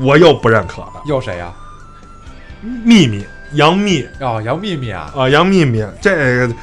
[0.00, 1.50] 我又不认可了，又谁呀？
[2.84, 4.06] 秘密杨幂。
[4.20, 6.14] 哦，杨幂幂啊，啊，杨幂幂这
[6.46, 6.54] 个，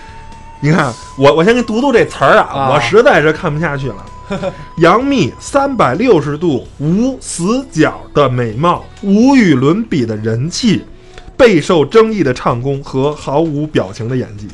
[0.64, 2.70] 你看我我先给你读读这词儿啊，啊。
[2.70, 4.06] 我实在是看不下去了。
[4.80, 10.82] 杨幂三百六十度无死角的美貌，无与伦比的人气，
[11.36, 14.48] 备受争议的唱功和毫无表情的演技，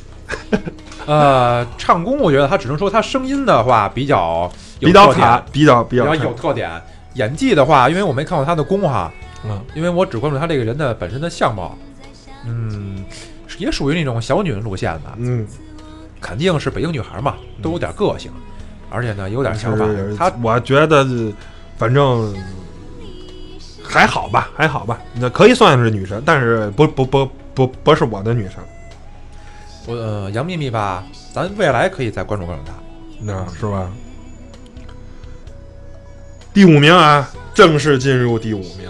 [1.05, 6.69] 呃，唱功我觉得他只能说他声音的话比较有比较卡，比较比比较有特点。
[7.13, 9.11] 演技的话，因为我没看过他的功哈，
[9.45, 9.61] 嗯。
[9.75, 11.77] 因为我只关注他这个人的本身的相貌，
[12.47, 13.05] 嗯，
[13.59, 15.47] 也属于那种小女人路线的，嗯，
[16.21, 18.31] 肯定是北京女孩嘛，都有点个性，
[18.89, 19.85] 而且呢有点想法。
[20.17, 21.05] 她我觉得
[21.77, 22.35] 反正
[23.83, 28.55] 还好吧，还好吧，那可以算是女神，但是不不不不不是我的女神，
[29.87, 31.03] 我呃杨幂幂吧，
[31.33, 32.73] 咱未来可以再关注关注她。
[33.21, 33.89] 那是吧？
[36.53, 38.89] 第五名啊，正式进入第五名，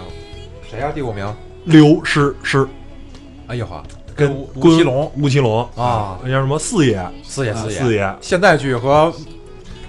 [0.68, 1.32] 谁呀、第五名？
[1.64, 2.66] 刘诗诗
[3.48, 3.82] 哎呦呵，
[4.20, 9.12] 跟吴吴奇隆、吴奇隆啊那叫什么四爷，啊四爷四爷四爷现代剧和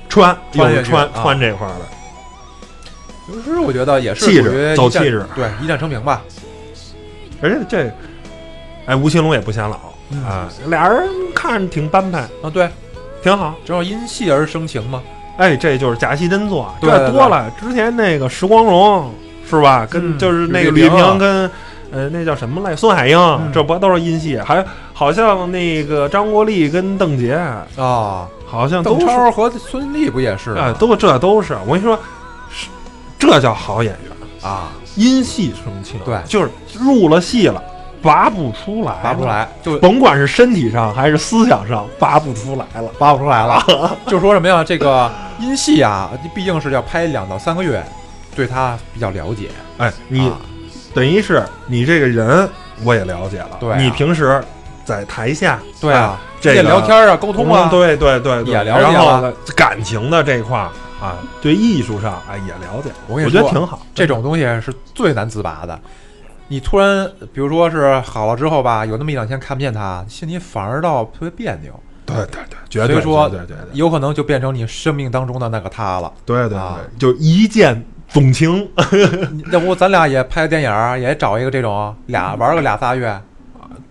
[0.09, 1.85] 穿穿越剧又是穿啊穿这块儿的，
[3.27, 6.21] 刘诗，我觉得也是气质走气质对一战成名吧。
[7.41, 7.91] 而且这，
[8.85, 9.77] 哎，吴奇隆也不显老
[10.11, 12.69] 嗯啊，俩人看着挺般配，啊，对，
[13.23, 13.55] 挺好。
[13.65, 15.01] 正好因戏而生情嘛。
[15.37, 17.51] 哎，这就是假戏真做，这多了。
[17.59, 19.11] 之前那个石光荣
[19.49, 19.87] 是吧？
[19.89, 21.49] 跟嗯就是那个吕吕丽萍萍跟
[21.91, 22.75] 呃那叫什么来？
[22.75, 24.37] 孙海英，嗯这不都是音戏？
[24.39, 27.37] 还好像那个张国立跟邓婕，
[27.77, 30.61] 啊，好像邓超和孙俪不也是吗？
[30.61, 31.57] 哎，都这都是。
[31.65, 31.99] 我跟你说，
[32.49, 32.67] 是
[33.19, 35.99] 这叫好演员，啊，因戏生情。
[36.05, 36.49] 对就是
[36.79, 37.61] 入了戏了，
[38.01, 39.27] 拔不出来，拔不出。
[39.27, 42.89] 来，就甭管是身体上还是思想上，拔不出来了。
[42.97, 43.63] 拔不出来了。
[44.07, 44.63] 就说什么呀？
[44.63, 47.83] 这个因戏啊，毕竟是要拍两到三个月，
[48.35, 49.49] 对他比较了解。
[49.77, 50.37] 哎，你啊
[50.93, 52.47] 等于是你这个人
[52.83, 54.41] 我也了解了，对啊你平时
[54.83, 63.79] 在台下对啊，这个聊天啊，沟通啊，嗯对对对对，也了解然后了感情的这一块儿啊，对艺术上啊也了解，我我跟你说觉得挺好。
[63.93, 65.79] 这种东西是最难自拔的。
[66.47, 71.71] 你突然，比如说是好了之后吧，有那么一两天看不见他，心里反而倒特别别扭，
[72.05, 76.11] 对对对，绝对以说对对对对有可能就变成你生命当中的那个他了。
[76.25, 77.81] 对对啊对，就一见
[78.13, 78.67] 钟情。
[79.51, 83.19] 要不咱俩也拍个电影儿，也找一个这种俩玩个俩仨月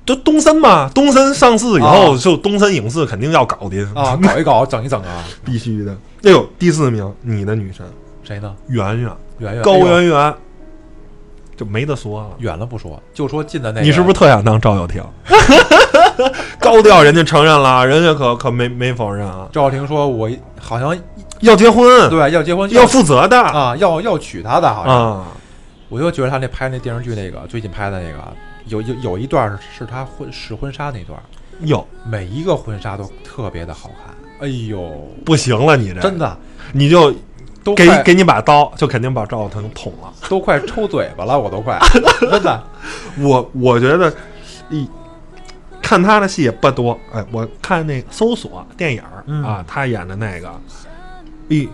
[0.06, 5.24] 就东森嘛，东森上市以后，啊就东森影视肯定要搞的啊，搞一搞，整一整啊。
[5.44, 5.96] 必须的。
[6.24, 7.86] 哎呦，第四名，你的女神
[8.24, 8.52] 谁呢？
[8.66, 10.34] 圆圆，圆圆，高圆圆，
[11.56, 12.28] 就没得说了。
[12.38, 15.00] 远了不说，就说近的那个，你是不是特想当赵又廷？
[16.58, 20.28] 高调人家承认了，人家可可没没否认啊，赵又廷说我
[20.58, 20.96] 好像
[21.40, 24.94] 要结婚，对要结婚要负责的啊，要要娶她的，好像。
[24.94, 25.26] 啊。
[25.88, 28.18] 我就觉得他那拍那电视剧那个最近拍的那个，
[28.66, 31.20] 有有有一段是是他婚试婚纱那段，
[31.62, 34.14] 哟，每一个婚纱都特别的好看。
[34.40, 34.88] 哎呦，
[35.24, 36.38] 不行了，你这真的
[36.72, 37.12] 你就
[37.64, 40.12] 都给给你把刀，就肯定把赵又廷捅了。
[40.28, 41.76] 都快抽嘴巴了，我都快
[42.30, 42.62] 真的。
[43.18, 44.14] 我我觉得，
[44.70, 44.88] 一
[45.82, 50.48] 看他的戏也不多，哎，我看那搜索电影儿、嗯啊，他演的那个，
[51.50, 51.68] 一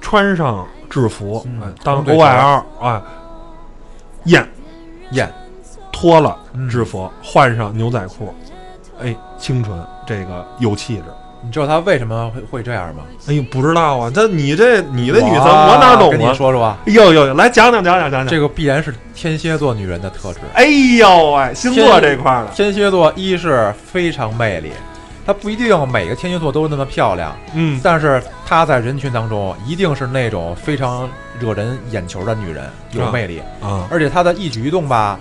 [0.00, 1.46] 穿上制服，
[1.84, 3.00] 当 OL 啊，
[4.24, 4.46] 演
[5.12, 5.32] 演
[5.92, 8.34] 脱了嗯制服，换上牛仔裤，
[9.00, 11.04] 哎，清纯，这个有气质。
[11.42, 13.04] 你知道他为什么会会这样吗？
[13.28, 16.34] 哎呦，不知道啊，这你这你的女神，哇我哪懂跟你啊？
[16.34, 18.26] 说说吧，呦呦呦，来讲讲讲讲讲讲。
[18.26, 20.40] 这个必然是天蝎座女人的特质。
[20.54, 20.64] 哎
[20.98, 24.72] 呦喂，星座这块儿的，天蝎座一是非常魅力，
[25.30, 33.40] 她不一定每个天蝎座都那么漂亮，嗯，但是她在人群当中一定是那种非常惹人眼球的女人，有啊魅力。
[33.60, 35.20] 啊，而且她的一举一动吧，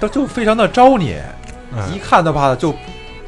[0.00, 1.14] 都就非常的招你，
[1.76, 2.74] 哎一看的话就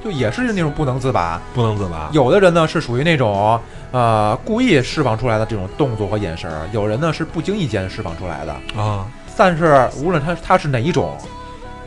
[0.02, 1.40] 就也是那种不能自拔。
[1.54, 2.08] 不能自拔。
[2.10, 3.60] 有的人呢是属于那种
[3.92, 8.52] 呃故意释放出来的这种动作和眼神，有人呢是不经意间释放出来的。
[8.76, 11.16] 啊，但是无论他他是哪一种，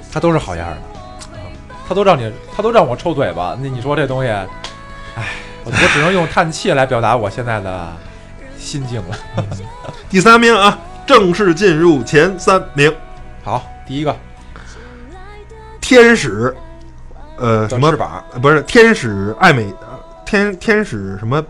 [0.09, 0.77] 他都是好样的，
[1.91, 3.53] 他都让你他都让我抽嘴巴。
[3.61, 5.27] 那你说这东西，唉，
[5.65, 7.91] 我我只能用叹气来表达我现在的
[8.57, 9.17] 心境了。
[10.09, 12.95] 第三名啊，正式进入前三名，
[13.43, 14.15] 好，第一个。
[15.81, 16.55] 天使，
[17.35, 17.89] 呃，什么？
[17.89, 21.43] 叫翅膀，呃不是天使爱美，呃天天使什么？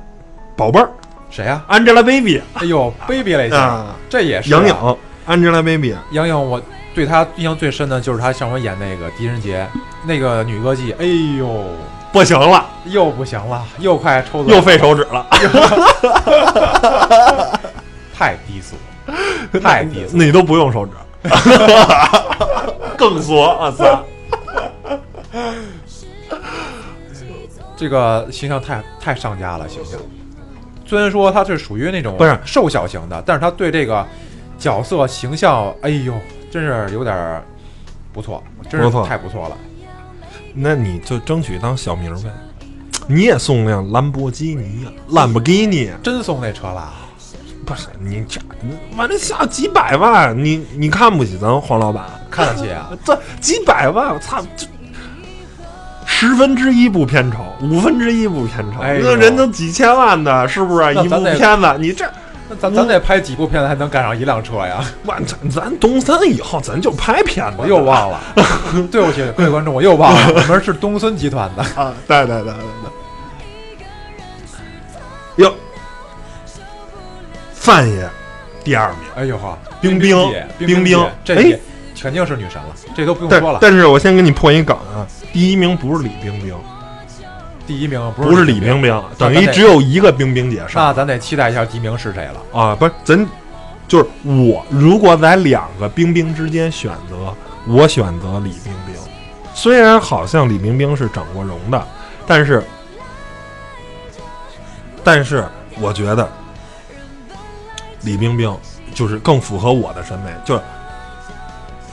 [0.57, 0.89] 宝贝儿。
[1.29, 2.41] 谁呀、，Angelababy。
[2.55, 5.95] 哎呦，baby 类型，啊，这也是、啊、杨颖，Angelababy。
[6.13, 6.59] 杨颖，我
[6.93, 9.65] 对他印象最深的就是他上回演那个狄仁杰
[10.05, 11.05] 那个女歌姬，哎
[11.37, 11.63] 呦，
[12.11, 15.25] 不行了，又不行了，又快抽嘴又了，费手指了，
[18.13, 18.75] 太低俗，
[19.59, 20.17] 太低俗。
[20.17, 20.91] 你都不用手指，
[22.97, 24.03] 更俗，我操！
[27.77, 29.97] 这个形象太太上佳了，形象。
[30.85, 34.05] 虽然说他是属于那种不是瘦小型的，但是他对这个
[34.59, 36.13] 角色形象，哎呦，
[36.51, 37.43] 真是有点儿
[38.13, 39.57] 不错，真是太不错了。
[40.53, 42.29] 那你就争取当小明呗，
[43.07, 45.89] 你也送辆兰博基尼啊，兰博基尼。
[46.03, 46.91] 真送那车了，
[47.65, 48.41] 不是你这，
[48.97, 52.03] 完了下几百万，你你看不起咱黄老板？
[52.29, 52.89] 看得起啊！
[53.05, 54.67] 这几百万，我操，这
[56.05, 60.93] 十分之一不片酬，五分之一不片酬，那人都几千万的，是不是？
[60.95, 62.05] 一部片子，你这
[62.51, 64.83] 那咱咱得拍几部片子才能赶上一辆车呀？
[65.05, 68.19] 完，咱咱东三以后咱就拍片子，我又忘了，
[68.91, 71.63] 对不起各位观众，我又忘了，我们是东森集团的。
[71.81, 72.91] 啊，对对对对对。
[75.45, 75.53] 哟，
[77.53, 78.09] 范爷
[78.65, 80.17] 第二名，哎呦呵，冰冰
[80.59, 81.57] 冰冰这哎
[82.01, 83.59] 肯定是女神了，这都不用说了。
[83.61, 86.53] 但是我先给你破一梗啊，第一名不是李冰冰，
[87.71, 92.59] 第一名不不是李李冰冰，等于只有一个冰冰姐上那咱得期待一下第一名是谁了。
[92.59, 93.25] 啊，不是咱
[93.87, 97.33] 就是我，如果在两个冰冰之间选择，
[97.65, 98.93] 我选择李冰冰。
[99.53, 101.87] 虽然好像李冰冰是整过容的，
[102.27, 102.61] 但是
[105.01, 105.47] 但是
[105.79, 106.29] 我觉得
[108.01, 108.53] 李冰冰
[108.93, 110.61] 就是更符合我的审美，就是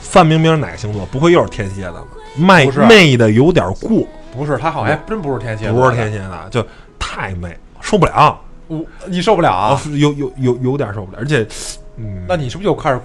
[0.01, 2.07] 范冰冰哪个星座不会又是天蝎的吗？
[2.35, 6.65] 媚不是媚的有点过，不是，他好像还真不是天蝎座，不是天蝎的，就
[6.97, 9.81] 太媚，受不了我你受不了啊？
[9.97, 11.45] 有有有有点受不了，而且，
[11.97, 12.99] 嗯，那你是不是又开始？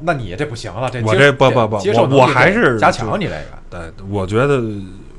[0.00, 3.40] 那你这不行了，这我接这不不不我接受我还是加强你这个。
[3.70, 4.60] 对，我觉得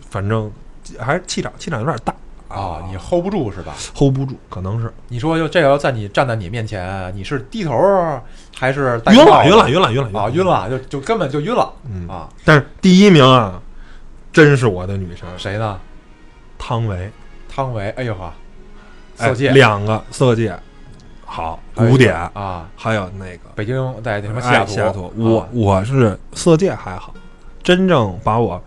[0.09, 0.51] 反正
[0.99, 2.13] 还是气场气场有点大
[2.49, 7.73] 啊，你 hold 不住是吧？hold 不住，可能是你说就这个要在你站在你面前，你是低头
[8.55, 12.29] 还是晕了晕了晕了晕了啊，晕了就就根本就晕了嗯啊！
[12.43, 13.59] 但是第一名啊，
[14.35, 15.25] 真是我的女神。
[15.37, 15.79] 谁呢？
[16.57, 17.09] 汤唯，
[17.47, 18.33] 汤唯，哎呦呵，
[19.17, 19.51] 哎色戒。
[19.51, 20.53] 两个色戒，
[21.23, 23.39] 好古典，啊，还有那个。
[23.55, 25.47] 北京在那什么西哎雅图，西雅图，我啊。
[25.53, 27.13] 我是色戒还好，
[27.63, 28.61] 真正把我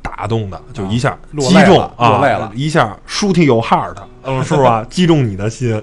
[0.00, 2.50] 打动的就一下落击中啊，落泪了。
[2.54, 4.82] 一下 shooting your heart，嗯，是吧？
[4.88, 5.82] 击中你的心，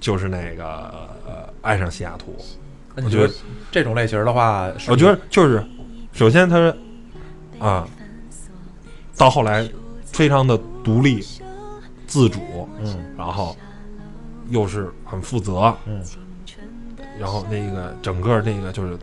[0.00, 0.64] 就是那个
[1.24, 2.36] 呃爱上西雅图。
[2.96, 3.32] 我觉得
[3.70, 5.64] 这种类型的话，我觉得就是，
[6.12, 6.74] 首先他
[7.62, 7.88] 啊，
[9.16, 9.68] 到后来
[10.04, 11.24] 非常的独立
[12.06, 12.98] 自主，嗯。
[13.16, 13.56] 然后
[14.50, 16.02] 又是很负责，嗯。
[17.18, 18.98] 然后那个整个那个就是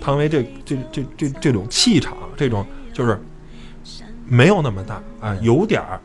[0.00, 3.18] 汤唯这这这这这种气场，这种就是
[4.26, 6.00] 没有那么大啊，有点儿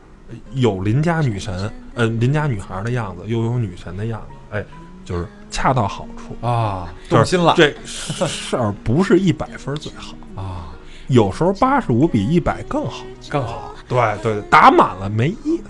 [0.54, 4.66] 有邻家女神呃邻家女孩的样子，又有女神的样子，哎，
[5.04, 6.36] 就是恰到好处。
[6.46, 7.54] 啊，就是动心了。
[7.58, 10.68] 这事儿不是一百分最好，啊，
[11.08, 13.04] 有时候八十五比一百更好。
[13.30, 13.74] 更好。
[13.88, 15.64] 对对，打满了没意思。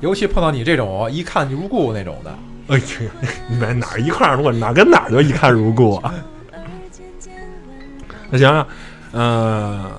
[0.00, 2.34] 尤其碰到你这种一看就入故那种的，
[2.68, 2.84] 哎呀，
[3.48, 6.14] 你哪哪一块儿如果哪跟哪儿就一看如故啊。
[8.30, 8.66] 那行啊，
[9.12, 9.90] 呃，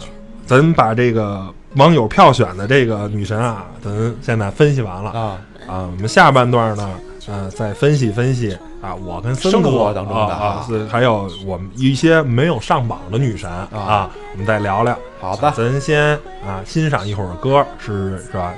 [0.46, 5.90] 咱把这个网友票选的这个女神啊，咱现在分析完了啊，啊。
[5.92, 6.90] 我们下半段呢，
[7.28, 14.98] 呃，再分析分析啊，我跟森生哥活当中的啊还有我们一些没有上榜的女神啊，我们再聊聊。
[15.20, 16.14] 好的，咱先
[16.46, 18.54] 啊欣赏一会儿歌，是是吧？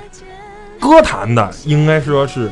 [0.80, 2.50] 歌坛的应该说是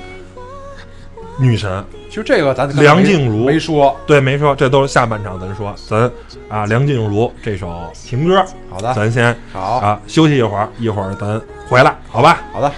[1.39, 3.47] 女神，其实这个咱梁静茹。
[3.47, 6.11] 没说，对，没说，这都是下半场咱说，咱
[6.49, 12.43] 啊梁静茹这首情歌，好的，咱先好，啊休息一会儿，一会儿咱回来，好吧？
[12.53, 12.71] 好的，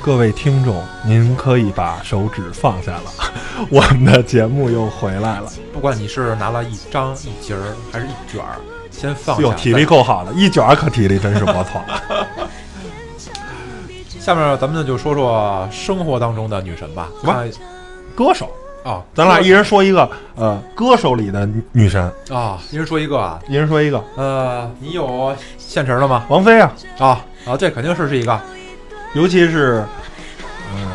[0.00, 3.02] 各位听众，您可以把手指放下了，
[3.68, 5.50] 我们的节目又回来了。
[5.72, 8.56] 不管你是拿了一张一节儿还是一卷儿，
[8.90, 9.42] 先放下。
[9.42, 11.82] 哟，体力够好的，一卷儿可体力真是不错。
[14.18, 17.08] 下面咱们就说说生活当中的女神吧。
[17.22, 17.50] 吧看
[18.14, 18.50] 歌手，
[18.84, 23.38] 啊，咱俩一人说一个，呃，歌手里的女神，啊，一人说一个啊。
[23.48, 24.02] 一人说一个。
[24.16, 26.24] 呃，你有现成的吗？
[26.28, 28.40] 王菲啊，啊啊，这肯定是是一个
[29.14, 29.84] 尤其是，
[30.74, 30.88] 嗯，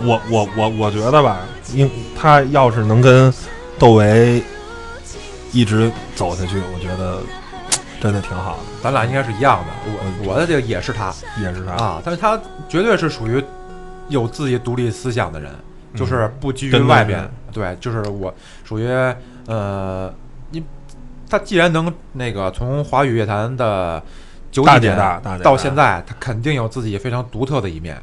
[0.00, 1.40] 我我我我觉得吧，
[1.74, 3.32] 应他要是能跟
[3.78, 4.42] 窦唯
[5.52, 7.20] 一直走下去，我觉得
[8.00, 9.66] 真的挺好的，咱俩应该是一样的。
[9.86, 11.72] 我我的这个也是他也是他。
[11.72, 13.42] 啊，但是他绝对是属于
[14.08, 15.52] 有自己独立思想的人，
[15.94, 17.28] 就是不拘于外边。
[17.52, 18.86] 对，就是我属于
[19.46, 20.12] 呃，
[20.50, 20.62] 你
[21.28, 24.02] 他既然能那个从华语乐坛的
[24.58, 28.00] 九大姐几年大大姐大到现在，她肯定有自己非常独特的一面，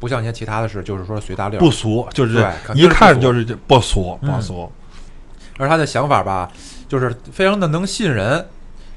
[0.00, 4.70] 不像一些其他的事，就是说随大流不俗，就是对一看就是这不俗嗯不俗。
[5.56, 6.50] 而他的想法吧，
[6.88, 8.44] 就是非常的能吸引人。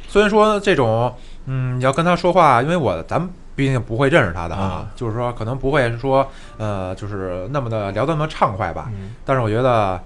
[0.07, 1.13] 虽然说这种，
[1.45, 6.27] 嗯，你要跟他说话，因为我咱们毕竟不会认识他的啊啊，就是说可能不会说，
[6.57, 8.89] 呃，就是那么的聊得那么畅快吧。
[8.89, 10.01] 嗯但是我觉得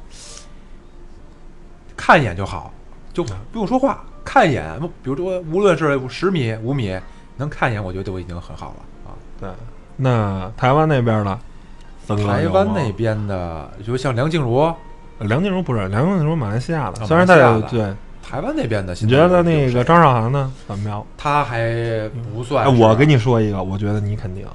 [1.95, 2.73] 看一眼就好，
[3.13, 6.97] 就不用说话，看一眼，比如说无论是十米、五米，
[7.37, 9.15] 能看一眼，我觉得都已经很好了啊。
[9.39, 9.49] 对，
[9.97, 11.39] 那台湾那边呢？
[12.07, 14.73] 台湾那边的，就像梁静茹，
[15.19, 21.05] 梁静茹不是梁静茹，马来西亚的，啊虽然他马来西亚的对，台湾那边的，你觉得那个张韶涵呢怎么样？
[21.17, 24.45] 他还不算哎，我跟你说一个，我觉得你肯定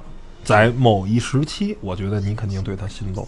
[0.43, 3.27] 在某一时期，我觉得你肯定对他心动。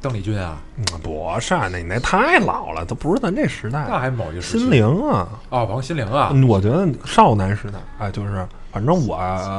[0.00, 3.86] 邓丽君啊，嗯，不是，那你那太老了，都不是咱这时代。
[3.88, 9.16] 那还某一时期心灵啊，哦，王心凌啊，嗯我觉得少男时代，哎，就是反正我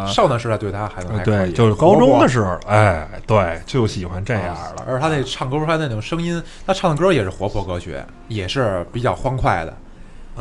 [0.07, 4.83] 少男时代对他还能还对，以就是高中的时候，哎，对，就喜欢这样的。
[4.87, 7.95] 而他那唱歌，他那种声音，他唱的歌也是活泼歌曲，
[8.27, 9.73] 也是比较欢快的。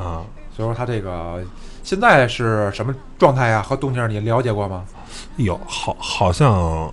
[0.01, 0.23] 啊，
[0.55, 1.43] 所以说他这个
[1.83, 3.63] 现在是什么状态呀？
[3.63, 4.85] 和动静儿你了解过吗？
[5.37, 6.93] 有好好像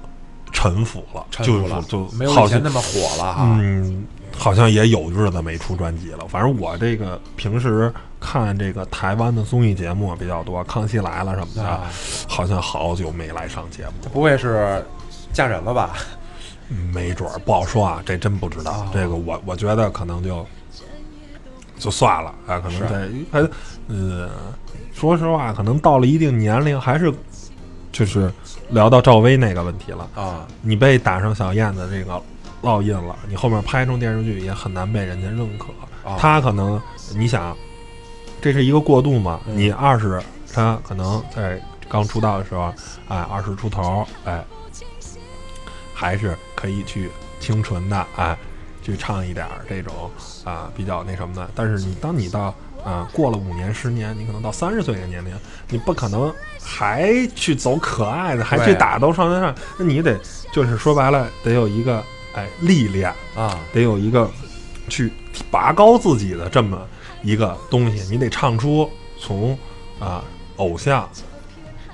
[0.54, 3.58] 沉浮了，就就没有好像以前那么火了哈。
[3.60, 4.06] 嗯，
[4.38, 6.26] 好像也有日子没出专辑了。
[6.30, 11.90] 反正我这个平时看这个台湾的综艺节目比较多，《康熙来了》什么的，啊，
[12.28, 14.10] 好像好久没来上节目。
[14.14, 14.82] 不会是
[15.34, 15.96] 嫁人了吧？
[16.94, 18.72] 没准儿不好说啊，这真不知道。
[18.72, 20.46] 哦这个我我觉得可能就
[21.78, 23.50] 就算了啊，可能是在还
[23.88, 24.30] 呃，
[24.94, 27.14] 说实话，可能到了一定年龄，还是
[27.92, 28.32] 就是
[28.74, 30.10] 聊到赵薇那个问题了。
[30.16, 32.22] 啊，你被打上小燕子这个
[32.62, 35.68] 烙印了，你后面拍成电视剧也很难被人家认可。
[36.04, 36.82] 啊他可能
[37.16, 37.56] 你想，
[38.42, 39.40] 这是一个过渡嘛？
[39.46, 40.22] 嗯你二十，
[40.52, 42.74] 他可能在刚出道的时候，
[43.08, 44.44] 哎，二十出头，哎，
[45.94, 47.10] 还是可以去
[47.40, 48.38] 清纯的，哎，
[48.82, 50.12] 去唱一点这种
[50.44, 51.50] 啊比较那什么的。
[51.56, 52.54] 但是你当你到
[52.84, 55.34] 啊过了五年、十年，你可能到三十岁的年龄，
[55.70, 60.20] 你不可能还去走可爱的，还去打斗少年上，那你得
[60.52, 62.04] 就是说白了，得有一个
[62.36, 63.14] 哎历练。
[63.36, 64.30] 啊，得有一个
[64.90, 65.12] 去
[65.50, 66.80] 拔高自己的这么
[67.24, 69.58] 一个东西，你得唱出从
[70.00, 70.24] 啊、
[70.58, 71.10] 偶像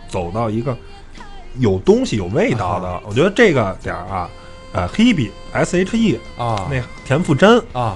[0.10, 0.76] 走到一个
[1.60, 3.02] 有东西、有味道的。
[3.06, 4.30] 我觉得这个点儿啊，
[4.74, 7.96] 呃，Hebe S H E 啊，那田馥甄啊，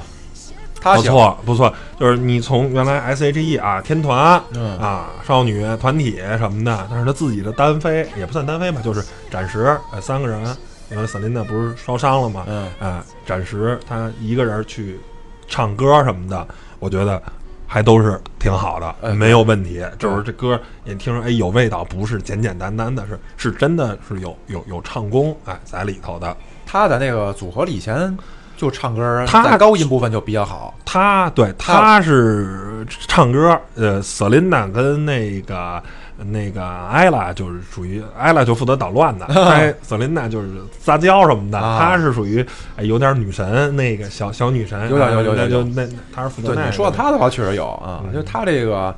[0.84, 10.44] 他不，错不错，就是你从原来 S H E 啊天团嗯啊少女团体什么的，但是他自己的单飞也不算单飞吧，就是暂时呃三个人，
[10.92, 12.44] 因为 Selina 不是烧伤了吗？
[12.48, 15.00] 嗯啊，暂时他一个人去
[15.48, 16.46] 唱歌什么的，
[16.80, 17.22] 我觉得
[17.66, 19.82] 还都是挺好的，嗯没有问题。
[19.98, 26.36] 就是这歌也听着，哎，有味道，不是简简单单的，是是真的是有有有唱功哎在里头的。
[26.66, 28.18] 他在那个组合里以前
[28.56, 30.74] 就唱歌，他在高音部分就比较好。
[30.86, 35.82] 他对他他是唱歌，呃，Selina 跟那个
[36.18, 40.50] 那个 Ella 就是属于 Ella 就负责捣乱的， 哎，Selina 就是
[40.80, 41.80] 撒娇什么的，啊。
[41.80, 42.46] 她是属于
[42.76, 45.64] 哎有点女神那个小小女神，有点有有有那就有。
[45.64, 48.14] 那她是负责对，那你说到他的话，确实有啊，嗯。
[48.14, 48.96] 就她这个，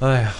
[0.00, 0.30] 哎呀，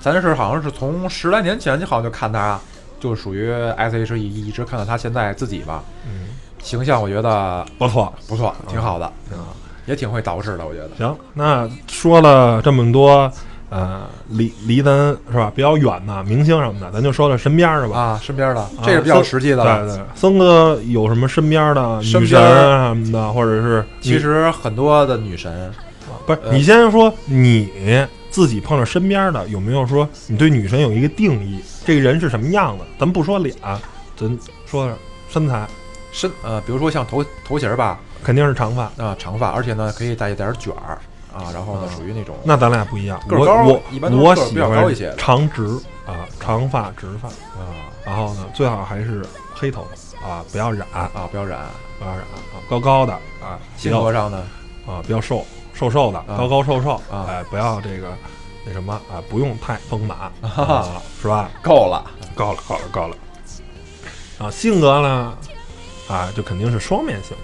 [0.00, 2.58] 咱是好像是从十来年前就好像就看她，
[2.98, 6.28] 就属于 S H E，一直看到她现在自己吧，嗯
[6.62, 9.54] 形象我觉得不错，不错，挺好的，挺好。
[9.86, 10.90] 也挺会捯饬的，我觉得。
[10.96, 13.30] 行，那说了这么多，
[13.68, 14.92] 呃，离离咱
[15.30, 17.98] 是吧比较远的明星什么的，咱就说说身边的吧。
[17.98, 19.96] 啊，身边的这是比较实际的对了。
[19.96, 25.72] 对，森哥有什么身边的身女神啊什么的，或者是其实很多的女神，
[26.24, 27.68] 不是呃你先说你
[28.30, 31.58] 自己碰到身边的有没有说你对女神有一个定义？
[31.84, 32.84] 这个人是什么样的？
[33.00, 33.52] 咱不说脸，
[34.16, 34.88] 咱说
[35.28, 35.66] 身材，
[36.12, 38.84] 身呃，比如说像头头型儿吧，肯定是长发。
[39.02, 40.98] 啊，长发，而且呢可以带一点儿卷儿
[41.34, 45.66] 啊，然后呢啊属于那种那咱俩不一样，个儿高我我一般都是我个儿比较喜欢高一些的长直
[46.06, 49.86] 啊，长发直发，啊然后呢最好还是黑头
[50.20, 51.60] 发啊，不要染，啊不要染。
[51.98, 54.44] 不要染啊，高高的啊，比性较格上呢，
[54.88, 58.08] 啊比较瘦瘦瘦的，啊高高瘦瘦，啊哎，不要这个
[58.66, 61.48] 那什么啊，不用太丰满哈哈啊，是吧？
[61.62, 62.04] 够了。
[62.34, 63.16] 够了，够了，够了。
[64.40, 65.32] 啊，性格呢，
[66.12, 67.36] 啊，就肯定是双面性的。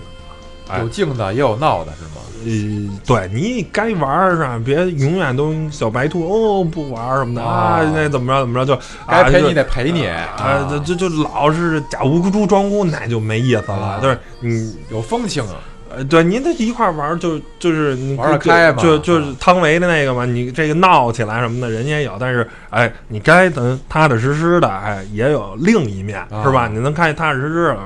[0.70, 2.20] 哎有静的也有闹的，是吗？
[2.44, 4.60] 呃，对你该玩儿是吧？
[4.62, 13.78] 别永远都小白兔哦，不玩儿什么的啊，啊那怎么着怎么着就该陪你得得陪你啊，就就就老是假无辜装猪，那就没意思了。
[13.78, 15.54] 啊就是你有风情啊。
[15.90, 26.68] 呃，对，您得一块儿玩儿，就就是你玩得开嘛就就是啊汤唯的那个嘛，你这个闹起来什么的，人家也有，但是哎，你该能踏踏实实的，哎，也有另一面，啊是吧？
[26.68, 27.78] 你能看见踏踏实实的，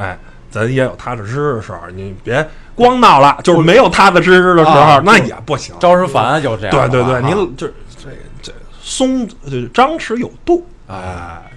[0.00, 0.18] 哎，
[0.50, 2.44] 咱也有踏踏实实的时候，你别
[2.74, 5.74] 光闹了，就是没有踏踏实实的时候，啊那也不行。
[5.78, 6.70] 招人烦就这样。
[6.70, 7.72] 对对对，啊您就这
[8.42, 11.52] 这松，就是张弛有度，啊哎，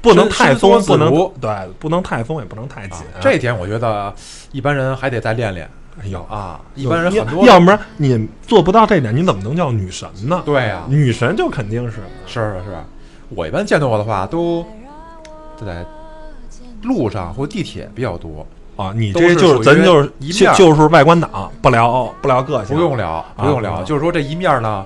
[0.00, 3.20] 不能太松，不能对，不能太松，也不能太紧啊。
[3.20, 4.12] 这点我觉得
[4.50, 5.68] 一般人还得再练练
[6.02, 6.58] 哎呦啊。
[6.74, 10.42] 一般人很多要不然你做不到这点，你怎么能叫女神呢？
[10.46, 12.76] 对呀，女神就肯定是是是是。
[13.28, 14.66] 我一般见到我的话，都
[15.64, 15.84] 在
[16.82, 24.84] 路上或地铁比较多，啊，你这就是咱就是一面儿就就是外观党，不聊不聊个性，不用聊，不用聊，啊就是说这一面呢，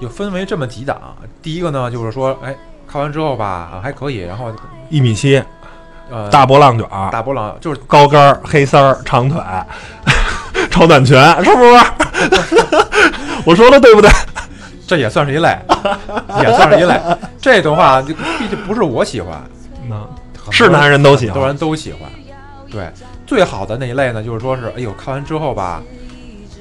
[0.00, 0.96] 就分为这么几档。
[1.42, 2.54] 第一个呢，就是说，哎，
[2.86, 4.52] 看完之后吧，啊还可以，然后
[4.88, 5.42] 一米七，
[6.10, 9.40] 呃，大波浪卷儿，大波浪就是高跟儿、黑丝儿、长腿，
[10.70, 11.84] 超短裙，是不是？
[13.44, 14.10] 我说的对不对？
[14.86, 15.54] 这也算是一类，
[16.40, 16.98] 也算是一类。
[17.38, 19.38] 这种话就毕竟不是我喜欢，
[20.50, 22.10] 是男人都喜欢很多人都喜欢。
[22.70, 22.90] 对，
[23.26, 25.82] 最好的那一类呢，就是说是，哎呦，看完之后吧，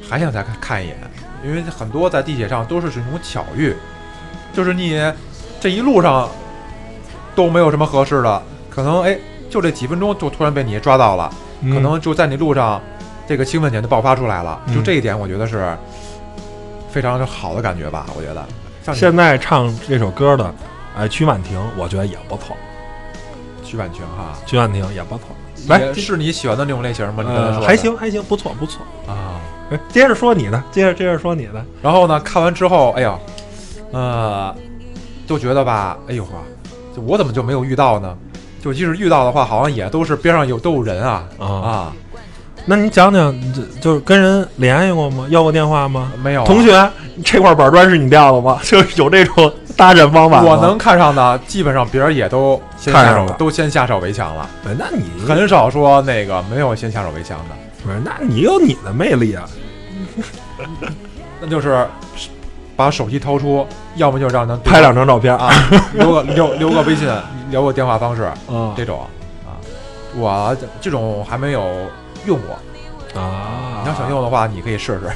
[0.09, 0.97] 还想再看看一眼，
[1.43, 3.75] 因为很多在地铁上都是这种巧遇，
[4.53, 4.99] 就是你
[5.59, 6.29] 这一路上
[7.35, 9.17] 都没有什么合适的，可能哎，
[9.49, 11.29] 就这几分钟就突然被你抓到了，
[11.61, 12.81] 可嗯能就在你路上，
[13.27, 14.61] 这个兴奋点就爆发出来了。
[14.67, 15.75] 嗯就这一点，我觉得是
[16.89, 18.05] 非常好的感觉吧。
[18.15, 18.45] 我觉得，
[18.81, 20.53] 像现在唱这首歌的，
[20.97, 22.55] 哎，曲婉婷，我觉得也不错，
[23.68, 25.24] 曲婉婷哈，曲婉婷也不错。
[25.68, 27.15] 来，是你喜欢的那种类型吗？
[27.18, 28.82] 你刚才说，呃还行，还行，不错，不错。
[29.07, 29.41] 啊。
[29.70, 31.65] 哎，接着说你的，接着接着说你的。
[31.82, 33.20] 然后呢，看完之后，哎呀，
[33.91, 34.55] 呃，
[35.28, 36.32] 就觉得吧，哎呦呵，
[36.95, 38.15] 就我怎么就没有遇到呢？
[38.63, 41.93] 就即使遇到的话，好像也都是边上有都有人啊啊啊，
[42.65, 45.26] 那你讲讲，你这就是跟人联系过吗？
[45.30, 46.13] 要过电话吗？
[46.24, 46.89] 没有啊同学，
[47.26, 48.59] 这块板砖是你掉的吗？
[48.63, 50.41] 就是有这种搭讪方法。
[50.41, 57.55] 我能看上的，基本上别人也都先下手，都先下手为强了，哎，那你很少说那个没有先下手为强的，
[57.86, 58.01] 不是？
[58.03, 59.47] 那你有你的魅力啊！
[61.39, 61.88] 那就是
[62.75, 63.65] 把手机掏出，
[63.95, 65.49] 要么就让他拍两张照片啊，
[65.93, 67.07] 留个 留留个微信，
[67.51, 69.05] 留个电话方式，啊这种
[69.45, 69.53] 啊，
[70.15, 71.63] 我这这种还没有
[72.25, 72.57] 用过。
[73.19, 73.82] 啊！
[73.82, 75.09] 你要想用的话，你可以试试。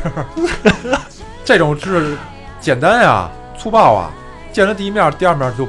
[1.45, 2.18] 这种是
[2.59, 4.09] 简单呀、粗暴啊，
[4.52, 5.66] 见了第一面，第二面就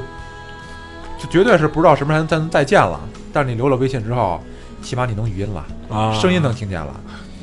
[1.17, 2.99] 就绝对是不知道什么时候才能再见了。
[3.31, 4.41] 但是你留了微信之后，
[4.81, 6.93] 起码你能语音了，啊，声音能听见了。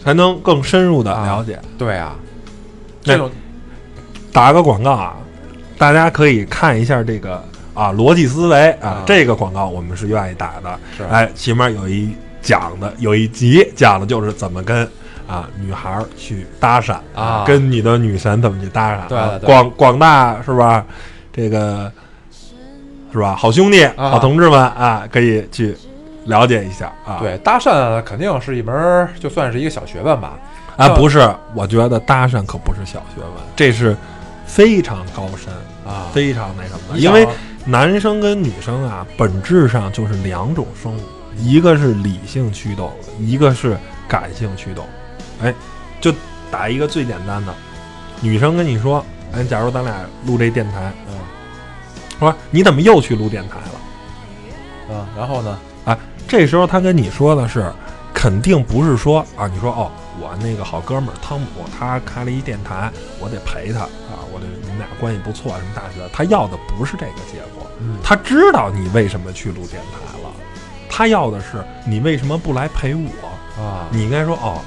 [0.02, 1.60] 才能更深入的了解。
[1.76, 2.16] 对啊，
[3.02, 3.30] 这种
[4.32, 5.16] 打个广告啊，
[5.76, 10.78] 大家可以看一下这个啊逻辑思维啊啊，这个广告我们是愿意打的。
[10.96, 14.88] 是哎，起码有一讲的，有一集讲的就是怎么跟
[15.26, 20.82] 啊女孩儿去搭讪啊跟你的女神怎么去搭讪对广广大是吧？
[21.40, 21.90] 这个
[23.10, 23.34] 是吧？
[23.34, 25.74] 好兄弟、啊好同志们啊，可以去
[26.26, 27.16] 了解一下啊。
[27.18, 30.38] 对搭讪肯定是一门，就算是一个小学问吧。
[30.76, 33.96] 啊，不是，我觉得搭讪可不是小学问，这是
[34.44, 35.50] 非常高深、
[35.90, 36.98] 啊，非常那什么的。
[36.98, 37.26] 因为
[37.64, 41.00] 男生跟女生啊，本质上就是两种生物，
[41.38, 44.86] 一个是理性驱动，一个是感性驱动。
[45.42, 45.54] 哎，
[46.02, 46.12] 就
[46.50, 47.54] 打一个最简单的，
[48.20, 51.14] 女生跟你说，哎，假如咱俩录这电台，嗯
[52.18, 53.80] 说你怎么又去录电台了？
[54.90, 55.58] 嗯，然后呢？
[56.28, 57.72] 这时候他跟你说的是，
[58.14, 70.30] 肯定不是说啊，你说哦，我那个好哥们儿汤姆，他开了一电台，我得陪他啊，我得你们俩关系不错，什么大学，他要的不是这个结果，嗯他知道你为什么去录电台了，
[70.88, 73.10] 他要的是你为什么不来陪我？
[73.60, 74.60] 啊，你应该说哦，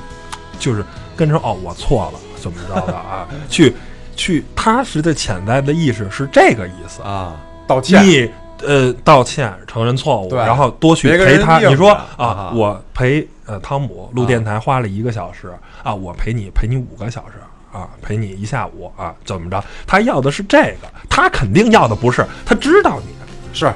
[0.60, 0.84] 就是
[1.16, 3.26] 跟着哦，我错了，怎么着的啊？
[3.48, 3.74] 去
[4.16, 7.02] 去，踏实的潜在的意识是这个意思。
[7.02, 7.36] 啊，
[7.68, 8.04] 道歉。
[8.06, 8.30] 你
[8.66, 11.60] 呃道歉，承认错误，对然后多去陪他。
[11.60, 15.52] 你说啊啊，我陪呃汤姆录啊电台花了一个小时
[15.84, 17.34] 啊，我陪你陪你五个小时
[17.78, 19.62] 啊，陪你一下午啊，怎么着？
[19.86, 23.14] 他要的是这个，他肯定要的不是，他知道你，
[23.54, 23.72] 是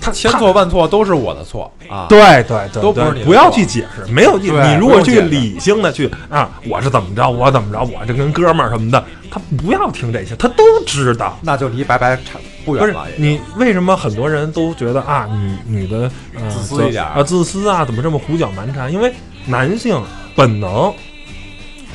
[0.00, 2.06] 他千错万错都是我的错啊。
[2.08, 11.38] 对对对，都不是你不要去解释，没有你对你如果去理性的去啊，我是怎么着，我怎么着，我这跟哥们儿什么的，他不要听这些，他都知道。
[11.42, 13.06] 那就离白白差不远了。
[13.16, 18.92] 你为什么很多人都觉得啊，女女的呃自私一点啊，自私啊，怎么这么胡搅蛮缠？
[18.92, 19.12] 因为
[19.46, 20.02] 男性
[20.34, 20.92] 本能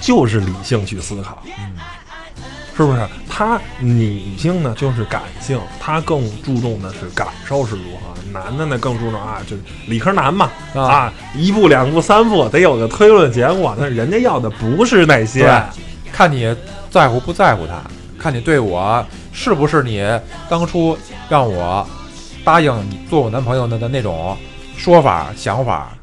[0.02, 1.74] 就是理性去思考，嗯
[2.76, 3.08] 是不是？
[3.30, 8.14] 他女性呢就是感性，她更注重的是感受是如何。
[8.32, 13.74] 男的呢更注重啊，就是理科男嘛啊啊，一步两步三步得有个推论结果。
[13.80, 15.62] 那人家要的不是那些，
[16.12, 16.54] 看你
[16.90, 17.82] 在乎不在乎他，
[18.20, 20.06] 看你对我是不是你
[20.50, 20.98] 当初
[21.30, 21.88] 让我
[22.44, 24.38] 答应你做我男朋友的的那种
[24.76, 25.94] 说法想法。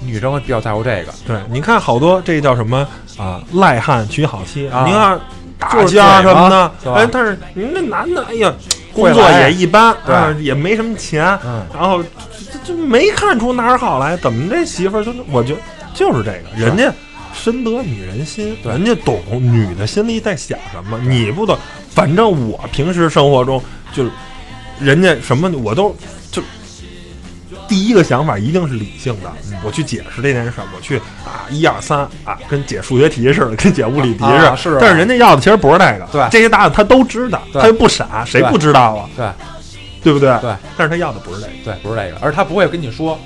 [0.00, 2.86] 女生比较在乎这个，对，你看好多这叫什么
[3.16, 5.18] 啊，赖汉娶好妻啊你看
[5.58, 8.52] 打就是架什么的，哎，但是您这男的，哎呀，
[8.92, 12.08] 工作也一般，对啊，也没什么钱，嗯，然后这
[12.52, 15.60] 这这没看出哪儿好来，怎么这媳妇儿就我觉得
[15.94, 16.92] 就是这个，人家
[17.32, 21.58] 深得女人心，人家懂女的心里在想什么，你不懂。
[21.90, 24.10] 反正我平时生活中就是
[24.80, 25.94] 人家什么我都
[26.32, 26.42] 就
[27.74, 29.32] 第一个想法一定是理性的，
[29.64, 34.50] 我去解释这件事儿，我去啊一二三啊，跟解数学题似的， 跟解物理题似的。
[34.50, 34.78] 啊是啊。
[34.80, 36.24] 但是人家要的其实不是那个，对。
[36.30, 39.10] 这些答案他都知道，他又不傻，谁不知道啊？
[39.16, 39.26] 对。
[40.04, 40.12] 对。
[40.12, 40.28] 不对？
[40.40, 40.54] 对。
[40.76, 43.18] 但是他要的不是这个，对，不是这个，而他不会跟你说。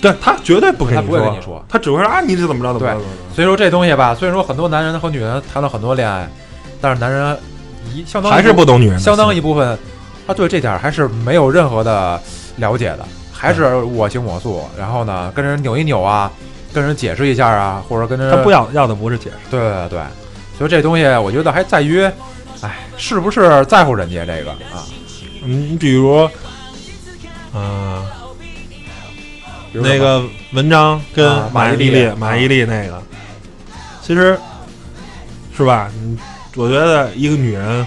[0.00, 1.64] 对他绝对不跟他不会你说，跟你说。
[1.68, 3.00] 他只会说啊你是怎么着怎么着。
[3.34, 6.26] 所以说这东西吧，虽然说很多男人和女人谈了很多恋爱，
[6.80, 7.36] 但是男人
[7.94, 9.78] 一相当一还是不懂女人，相当一部分，
[10.26, 12.18] 他对这点还是没有任何的
[12.56, 13.06] 了解的，
[13.40, 14.68] 还是我行我素。
[14.78, 16.30] 然后呢，跟人扭一扭啊，
[16.74, 19.36] 跟人解释一下啊，或者跟人他不要要的不是解释。
[19.50, 20.00] 对对对，
[20.58, 22.02] 所以这东西我觉得还在于，
[22.60, 24.84] 哎，是不是在乎人家这个啊？
[25.42, 26.28] 你，你比如，
[27.54, 28.04] 嗯、
[29.72, 30.22] 那个
[30.52, 33.02] 文章跟啊马马伊琍、啊马伊琍那个，
[34.02, 34.38] 其实
[35.56, 35.90] 是吧？
[35.94, 36.18] 嗯，
[36.56, 37.86] 我觉得一个女人，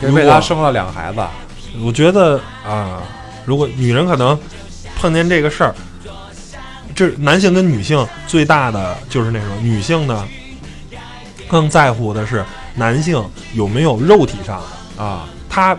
[0.00, 1.20] 给如果为他生了两个孩子，
[1.84, 3.02] 我觉得啊，
[3.44, 4.36] 如果女人可能
[5.04, 5.74] 碰见这个事儿，
[6.94, 10.26] 这男性跟女性最大的就是那种女性呢，
[11.46, 12.42] 更在乎的是
[12.74, 14.62] 男性有没有肉体上
[14.96, 15.76] 的，啊，他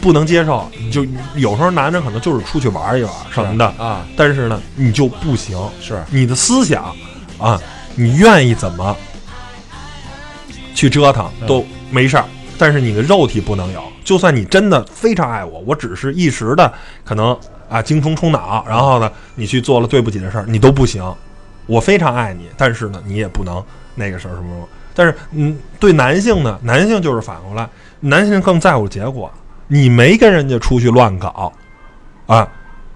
[0.00, 1.04] 不能接受，就
[1.34, 6.94] 有时候男的可能就是出去玩一玩什么的，啊，但是呢，你就不行，是你的思想
[7.36, 7.60] 啊，
[7.96, 8.96] 你愿意怎么
[10.72, 12.24] 去折腾嗯都没事儿，
[12.56, 13.82] 但是你的肉体不能有。
[14.04, 16.72] 就算你真的非常爱我，我只是一时的
[17.04, 17.36] 可能
[17.70, 21.02] 啊精虫充脑，然后呢，你去做了对不起的事儿，你都不行。
[21.66, 23.64] 我非常爱你，但是呢，你也不能
[23.94, 24.68] 那个事儿什么什么。
[24.92, 27.66] 但是，嗯，对男性呢，男性就是反过来，
[28.00, 29.30] 男性更在乎结果。
[29.68, 31.52] 你没跟人家出去乱搞，
[32.26, 32.46] 啊，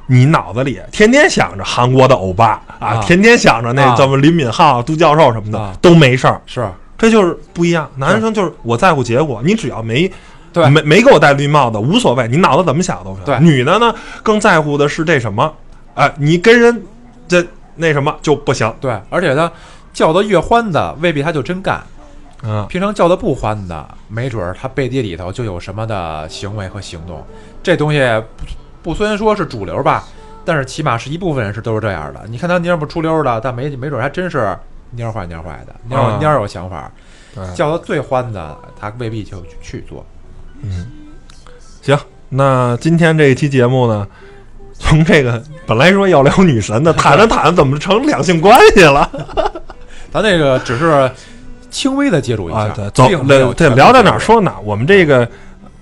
[0.09, 6.69] 你脑子里天天想着韩国的欧巴啊，啊天天想着那啊怎么林敏镐、杜教授什么的、啊都没事儿，是，
[6.99, 7.89] 这就是不一样。
[7.95, 10.11] 男生就是我在乎结果，你只要没
[10.55, 13.25] 对没没给我戴绿帽子无所谓，你脑子怎么想都行。
[13.25, 15.53] 对女的呢更在乎的是这什么，
[15.95, 16.83] 哎、你跟人
[17.29, 17.45] 这
[17.75, 19.51] 那什么就不行，对，而且他
[19.93, 21.83] 叫的越欢的，未必他就真干。
[22.47, 27.25] 嗯，平常叫的不欢的，没准儿他背地里头就有什么的行为和行动。
[27.63, 28.01] 这东西
[28.37, 30.05] 不不虽然说是主流吧，
[30.45, 32.21] 但是起码是一部分人是都是这样的。
[32.29, 34.55] 你看他蔫不出溜的，但没没准儿还真是
[34.95, 36.93] 蔫坏蔫坏的，蔫啊蔫有想法。
[37.35, 39.85] 对，叫的最欢的，他未必就去去
[40.71, 41.97] 做。
[41.97, 41.99] 行。
[42.31, 44.07] 那今天这一期节目呢，
[44.79, 49.09] 从这个本来说要聊女神的， 谈着谈着怎么成两性关系了？
[50.13, 51.11] 咱这个只是
[51.71, 54.57] 轻微的接触一下，啊，对，走，并没有对，聊到哪儿说哪儿。
[54.65, 55.29] 我们这个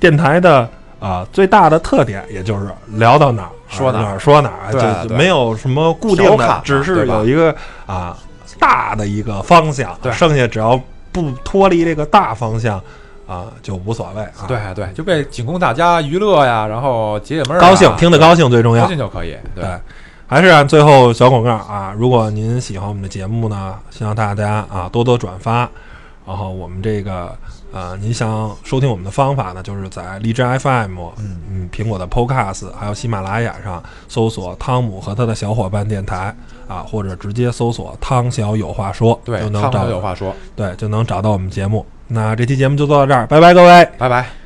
[0.01, 0.69] 电台的
[1.01, 7.55] 啊最大的特点，也就是聊到哪儿说哪儿说哪儿，就没有什么固定的只是有一个
[7.87, 8.17] 啊
[8.59, 10.79] 大的一个方向，对剩下只要
[11.11, 12.83] 不脱离这个大方向
[13.33, 14.45] 啊就无所谓啊。
[14.47, 18.89] 对对，就被仅供大家娱乐呀，然后解解闷儿啊，高兴，听得高兴最重要高。
[18.89, 19.37] 兴就可以。
[19.55, 19.81] 对对，
[20.27, 21.95] 还是按最后小广告啊！
[21.97, 25.69] 如果您喜欢我们的节目呢，希望大家啊多多转发。
[26.25, 27.37] 然后我们这个
[27.73, 36.35] 呃，您想收听我们的方法呢，就是在荔枝 FM、嗯嗯苹果的 Podcast 还有喜马拉雅上搜索汤姆和他的小伙伴电台
[36.69, 41.85] 啊，或者直接搜索汤小有话说，对，就能汤姆有话说，对就能找到我们节目。
[42.13, 43.89] 那这期节目就做到这儿，拜拜各位。
[43.97, 44.42] 拜拜。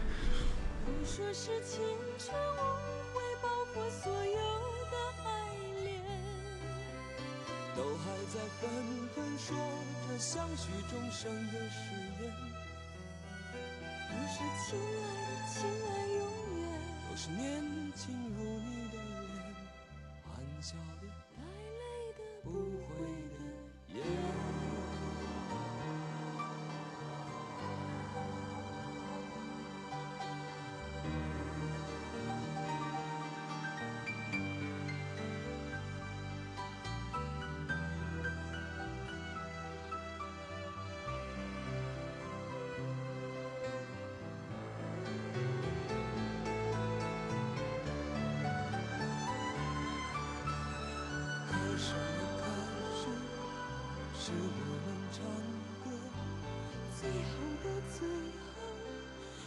[57.32, 57.66] 后的
[57.98, 58.56] 最后，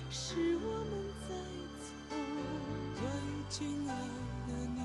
[0.09, 0.91] 是我们
[1.27, 1.29] 在
[1.85, 1.87] 走。
[2.95, 3.01] 最
[3.49, 3.57] 亲
[3.89, 3.91] 爱
[4.47, 4.79] 的你，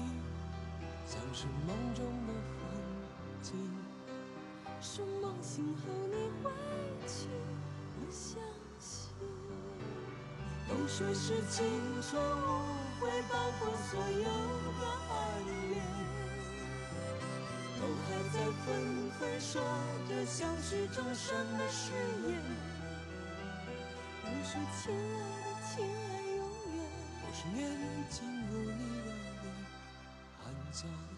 [1.07, 2.61] 像是梦中的风
[3.43, 3.47] 景。
[4.81, 6.51] 说梦醒后你会
[7.07, 7.29] 去，
[8.01, 8.41] 我相
[8.79, 9.13] 信。
[10.69, 11.67] 都说是青
[12.01, 12.43] 春无
[13.01, 14.25] 悔，包括所有
[14.81, 15.13] 的爱
[15.47, 15.51] 恋。
[17.77, 18.67] 都还在纷
[19.19, 19.61] 纷说
[20.09, 21.93] 着相许终生的誓
[22.29, 22.33] 言。
[24.55, 24.97] 说亲爱
[25.51, 25.87] 的，亲爱
[26.37, 26.43] 永
[26.75, 26.79] 远。
[27.23, 27.59] 都是年
[28.11, 28.15] 轻
[28.49, 29.09] 如你的
[29.43, 29.47] 脸，
[30.39, 30.43] 含
[30.73, 31.14] 走，带泪的不